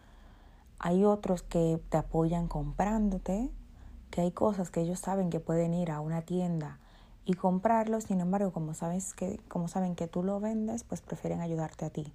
Hay 0.81 1.05
otros 1.05 1.43
que 1.43 1.81
te 1.89 1.97
apoyan 1.97 2.49
comprándote, 2.49 3.51
que 4.11 4.23
hay 4.23 4.33
cosas 4.33 4.71
que 4.71 4.81
ellos 4.81 4.99
saben 4.99 5.31
que 5.31 5.39
pueden 5.39 5.75
ir 5.75 5.93
a 5.93 6.01
una 6.01 6.23
tienda 6.23 6.81
y 7.29 7.35
comprarlo, 7.35 8.01
sin 8.01 8.23
embargo, 8.23 8.53
como 8.53 8.73
sabes 8.73 9.13
que 9.13 9.39
como 9.49 9.69
saben 9.69 9.95
que 9.95 10.09
tú 10.09 10.23
lo 10.23 10.41
vendes, 10.41 10.83
pues 10.83 11.03
prefieren 11.03 11.43
ayudarte 11.43 11.85
a 11.85 11.91
ti. 11.91 12.11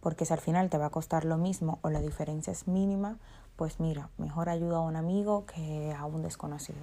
Porque 0.00 0.24
si 0.24 0.32
al 0.32 0.40
final 0.40 0.68
te 0.68 0.76
va 0.76 0.86
a 0.86 0.90
costar 0.90 1.24
lo 1.24 1.36
mismo 1.36 1.78
o 1.82 1.90
la 1.90 2.00
diferencia 2.00 2.52
es 2.52 2.66
mínima, 2.66 3.16
pues 3.54 3.78
mira, 3.78 4.10
mejor 4.18 4.48
ayuda 4.48 4.78
a 4.78 4.80
un 4.80 4.96
amigo 4.96 5.46
que 5.46 5.94
a 5.96 6.04
un 6.04 6.22
desconocido. 6.22 6.80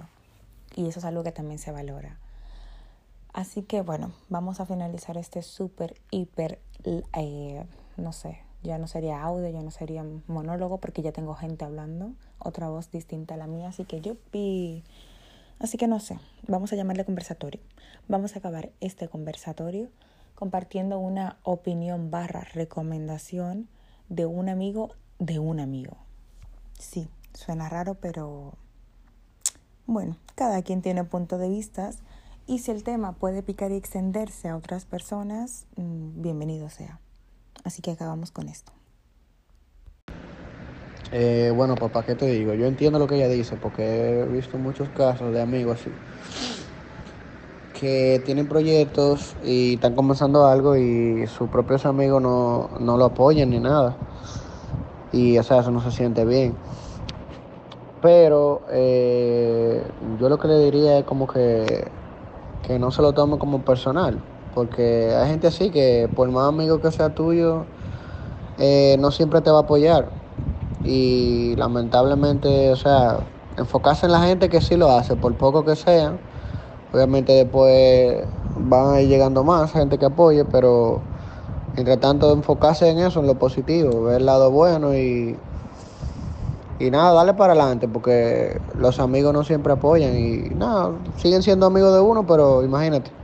Y 0.76 0.88
eso 0.88 1.00
es 1.00 1.04
algo 1.04 1.22
que 1.22 1.30
también 1.30 1.58
se 1.58 1.70
valora. 1.70 2.16
Así 3.34 3.60
que 3.60 3.82
bueno, 3.82 4.12
vamos 4.30 4.60
a 4.60 4.64
finalizar 4.64 5.18
este 5.18 5.42
súper, 5.42 6.00
hiper, 6.10 6.60
eh, 7.12 7.66
no 7.98 8.14
sé, 8.14 8.38
ya 8.62 8.78
no 8.78 8.86
sería 8.86 9.22
audio, 9.22 9.46
ya 9.50 9.60
no 9.60 9.70
sería 9.70 10.06
monólogo 10.26 10.78
porque 10.78 11.02
ya 11.02 11.12
tengo 11.12 11.34
gente 11.34 11.66
hablando, 11.66 12.12
otra 12.38 12.70
voz 12.70 12.90
distinta 12.90 13.34
a 13.34 13.36
la 13.36 13.46
mía, 13.46 13.68
así 13.68 13.84
que 13.84 14.00
yupi. 14.00 14.84
Así 15.60 15.76
que 15.76 15.88
no 15.88 15.98
sé, 15.98 16.18
vamos 16.46 16.72
a 16.72 16.76
llamarle 16.76 17.04
conversatorio. 17.04 17.60
Vamos 18.06 18.34
a 18.34 18.38
acabar 18.38 18.70
este 18.80 19.08
conversatorio 19.08 19.88
compartiendo 20.34 20.98
una 20.98 21.38
opinión 21.42 22.10
barra 22.10 22.42
recomendación 22.54 23.68
de 24.08 24.24
un 24.24 24.48
amigo 24.48 24.90
de 25.18 25.40
un 25.40 25.58
amigo. 25.58 25.96
Sí, 26.78 27.08
suena 27.34 27.68
raro, 27.68 27.94
pero 27.94 28.54
bueno, 29.86 30.16
cada 30.36 30.62
quien 30.62 30.80
tiene 30.80 31.02
punto 31.04 31.38
de 31.38 31.48
vista 31.48 31.90
y 32.46 32.60
si 32.60 32.70
el 32.70 32.84
tema 32.84 33.12
puede 33.12 33.42
picar 33.42 33.72
y 33.72 33.76
extenderse 33.76 34.48
a 34.48 34.56
otras 34.56 34.84
personas, 34.84 35.66
mm, 35.76 36.22
bienvenido 36.22 36.70
sea. 36.70 37.00
Así 37.64 37.82
que 37.82 37.90
acabamos 37.90 38.30
con 38.30 38.48
esto. 38.48 38.77
Eh, 41.10 41.50
bueno, 41.54 41.74
papá, 41.74 42.04
¿qué 42.04 42.14
te 42.14 42.26
digo? 42.26 42.54
Yo 42.54 42.66
entiendo 42.66 42.98
lo 42.98 43.06
que 43.06 43.16
ella 43.16 43.28
dice 43.28 43.56
porque 43.56 44.20
he 44.20 44.26
visto 44.26 44.58
muchos 44.58 44.90
casos 44.90 45.32
de 45.32 45.40
amigos 45.40 45.80
así 45.80 45.92
que 47.78 48.20
tienen 48.24 48.48
proyectos 48.48 49.36
y 49.42 49.74
están 49.74 49.94
comenzando 49.94 50.46
algo 50.46 50.76
y 50.76 51.26
sus 51.28 51.48
propios 51.48 51.86
amigos 51.86 52.20
no, 52.20 52.70
no 52.80 52.96
lo 52.96 53.04
apoyan 53.04 53.50
ni 53.50 53.60
nada. 53.60 53.96
Y 55.12 55.38
o 55.38 55.42
sea, 55.42 55.60
eso 55.60 55.70
no 55.70 55.80
se 55.80 55.90
siente 55.92 56.24
bien. 56.24 56.58
Pero 58.00 58.62
eh, 58.70 59.90
yo 60.18 60.28
lo 60.28 60.38
que 60.38 60.48
le 60.48 60.58
diría 60.58 60.98
es 60.98 61.04
como 61.04 61.26
que, 61.26 61.90
que 62.62 62.78
no 62.78 62.90
se 62.90 63.02
lo 63.02 63.12
tome 63.14 63.38
como 63.38 63.64
personal. 63.64 64.20
Porque 64.54 65.14
hay 65.14 65.30
gente 65.30 65.46
así 65.46 65.70
que 65.70 66.08
por 66.14 66.28
más 66.30 66.48
amigo 66.48 66.80
que 66.80 66.90
sea 66.90 67.14
tuyo, 67.14 67.66
eh, 68.58 68.96
no 69.00 69.10
siempre 69.12 69.40
te 69.40 69.50
va 69.50 69.58
a 69.58 69.62
apoyar. 69.62 70.17
Y 70.88 71.54
lamentablemente, 71.56 72.72
o 72.72 72.76
sea, 72.76 73.28
enfocarse 73.56 74.06
en 74.06 74.12
la 74.12 74.22
gente 74.22 74.48
que 74.50 74.60
sí 74.62 74.76
lo 74.76 74.90
hace, 74.90 75.16
por 75.16 75.36
poco 75.36 75.64
que 75.64 75.76
sea. 75.76 76.20
Obviamente 76.92 77.32
después 77.34 78.28
van 78.54 78.94
a 78.94 79.02
ir 79.02 79.08
llegando 79.08 79.44
más 79.44 79.72
gente 79.72 79.98
que 79.98 80.06
apoye, 80.06 80.44
pero 80.46 81.08
entre 81.74 81.98
tanto 81.98 82.32
enfocarse 82.34 82.88
en 82.90 82.98
eso, 83.00 83.20
en 83.20 83.26
lo 83.28 83.38
positivo, 83.38 84.02
ver 84.04 84.18
el 84.22 84.26
lado 84.26 84.50
bueno 84.52 84.94
y, 84.96 85.44
y 86.78 86.90
nada, 86.90 87.12
darle 87.12 87.34
para 87.34 87.54
adelante, 87.54 87.88
porque 87.88 88.62
los 88.74 89.00
amigos 89.00 89.32
no 89.34 89.44
siempre 89.44 89.72
apoyan 89.72 90.16
y 90.16 90.50
nada, 90.54 91.00
siguen 91.16 91.42
siendo 91.42 91.66
amigos 91.66 91.94
de 91.94 92.00
uno, 92.00 92.26
pero 92.26 92.62
imagínate. 92.64 93.16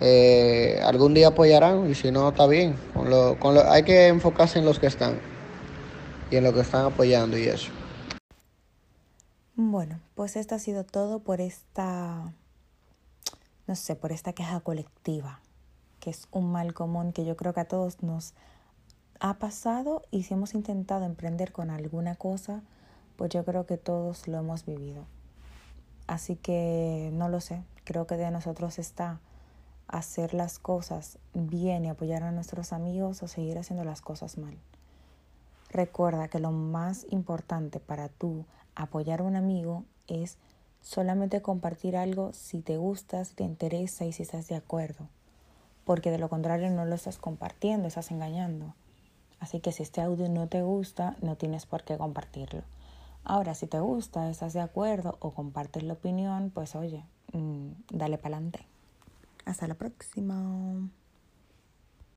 eh, 0.00 0.80
algún 0.84 1.14
día 1.14 1.28
apoyarán 1.28 1.88
y 1.88 1.94
si 1.94 2.10
no, 2.10 2.30
está 2.30 2.46
bien. 2.46 2.82
Con 2.92 3.10
lo, 3.10 3.38
con 3.38 3.54
lo, 3.54 3.70
hay 3.70 3.84
que 3.84 4.08
enfocarse 4.08 4.58
en 4.58 4.64
los 4.64 4.78
que 4.80 4.86
están 4.86 5.22
y 6.32 6.36
en 6.36 6.44
lo 6.44 6.54
que 6.54 6.60
están 6.60 6.86
apoyando 6.86 7.36
y 7.36 7.42
eso. 7.42 7.70
Bueno, 9.54 10.00
pues 10.14 10.36
esto 10.36 10.54
ha 10.54 10.58
sido 10.58 10.82
todo 10.82 11.18
por 11.18 11.42
esta, 11.42 12.32
no 13.66 13.76
sé, 13.76 13.96
por 13.96 14.12
esta 14.12 14.32
queja 14.32 14.60
colectiva, 14.60 15.40
que 16.00 16.08
es 16.08 16.26
un 16.30 16.50
mal 16.50 16.72
común 16.72 17.12
que 17.12 17.26
yo 17.26 17.36
creo 17.36 17.52
que 17.52 17.60
a 17.60 17.66
todos 17.66 18.02
nos 18.02 18.32
ha 19.20 19.34
pasado 19.34 20.02
y 20.10 20.22
si 20.22 20.32
hemos 20.32 20.54
intentado 20.54 21.04
emprender 21.04 21.52
con 21.52 21.70
alguna 21.70 22.14
cosa, 22.14 22.62
pues 23.16 23.30
yo 23.30 23.44
creo 23.44 23.66
que 23.66 23.76
todos 23.76 24.26
lo 24.26 24.38
hemos 24.38 24.64
vivido. 24.64 25.04
Así 26.06 26.36
que 26.36 27.10
no 27.12 27.28
lo 27.28 27.42
sé, 27.42 27.62
creo 27.84 28.06
que 28.06 28.16
de 28.16 28.30
nosotros 28.30 28.78
está 28.78 29.20
hacer 29.86 30.32
las 30.32 30.58
cosas 30.58 31.18
bien 31.34 31.84
y 31.84 31.90
apoyar 31.90 32.22
a 32.22 32.32
nuestros 32.32 32.72
amigos 32.72 33.22
o 33.22 33.28
seguir 33.28 33.58
haciendo 33.58 33.84
las 33.84 34.00
cosas 34.00 34.38
mal. 34.38 34.56
Recuerda 35.72 36.28
que 36.28 36.38
lo 36.38 36.50
más 36.50 37.06
importante 37.10 37.80
para 37.80 38.10
tú 38.10 38.44
apoyar 38.74 39.20
a 39.20 39.24
un 39.24 39.36
amigo 39.36 39.84
es 40.06 40.36
solamente 40.82 41.40
compartir 41.40 41.96
algo 41.96 42.34
si 42.34 42.60
te 42.60 42.76
gusta, 42.76 43.24
si 43.24 43.34
te 43.34 43.44
interesa 43.44 44.04
y 44.04 44.12
si 44.12 44.22
estás 44.22 44.48
de 44.48 44.56
acuerdo. 44.56 45.08
Porque 45.84 46.10
de 46.10 46.18
lo 46.18 46.28
contrario 46.28 46.70
no 46.70 46.84
lo 46.84 46.94
estás 46.94 47.16
compartiendo, 47.16 47.88
estás 47.88 48.10
engañando. 48.10 48.74
Así 49.40 49.60
que 49.60 49.72
si 49.72 49.82
este 49.82 50.02
audio 50.02 50.28
no 50.28 50.46
te 50.46 50.62
gusta, 50.62 51.16
no 51.22 51.36
tienes 51.36 51.64
por 51.64 51.84
qué 51.84 51.96
compartirlo. 51.96 52.62
Ahora, 53.24 53.54
si 53.54 53.66
te 53.66 53.80
gusta, 53.80 54.28
estás 54.28 54.52
de 54.52 54.60
acuerdo 54.60 55.16
o 55.20 55.32
compartes 55.32 55.84
la 55.84 55.94
opinión, 55.94 56.50
pues 56.50 56.76
oye, 56.76 57.04
mm, 57.32 57.68
dale 57.90 58.18
para 58.18 58.36
adelante. 58.36 58.66
Hasta 59.46 59.66
la 59.66 59.74
próxima. 59.74 60.88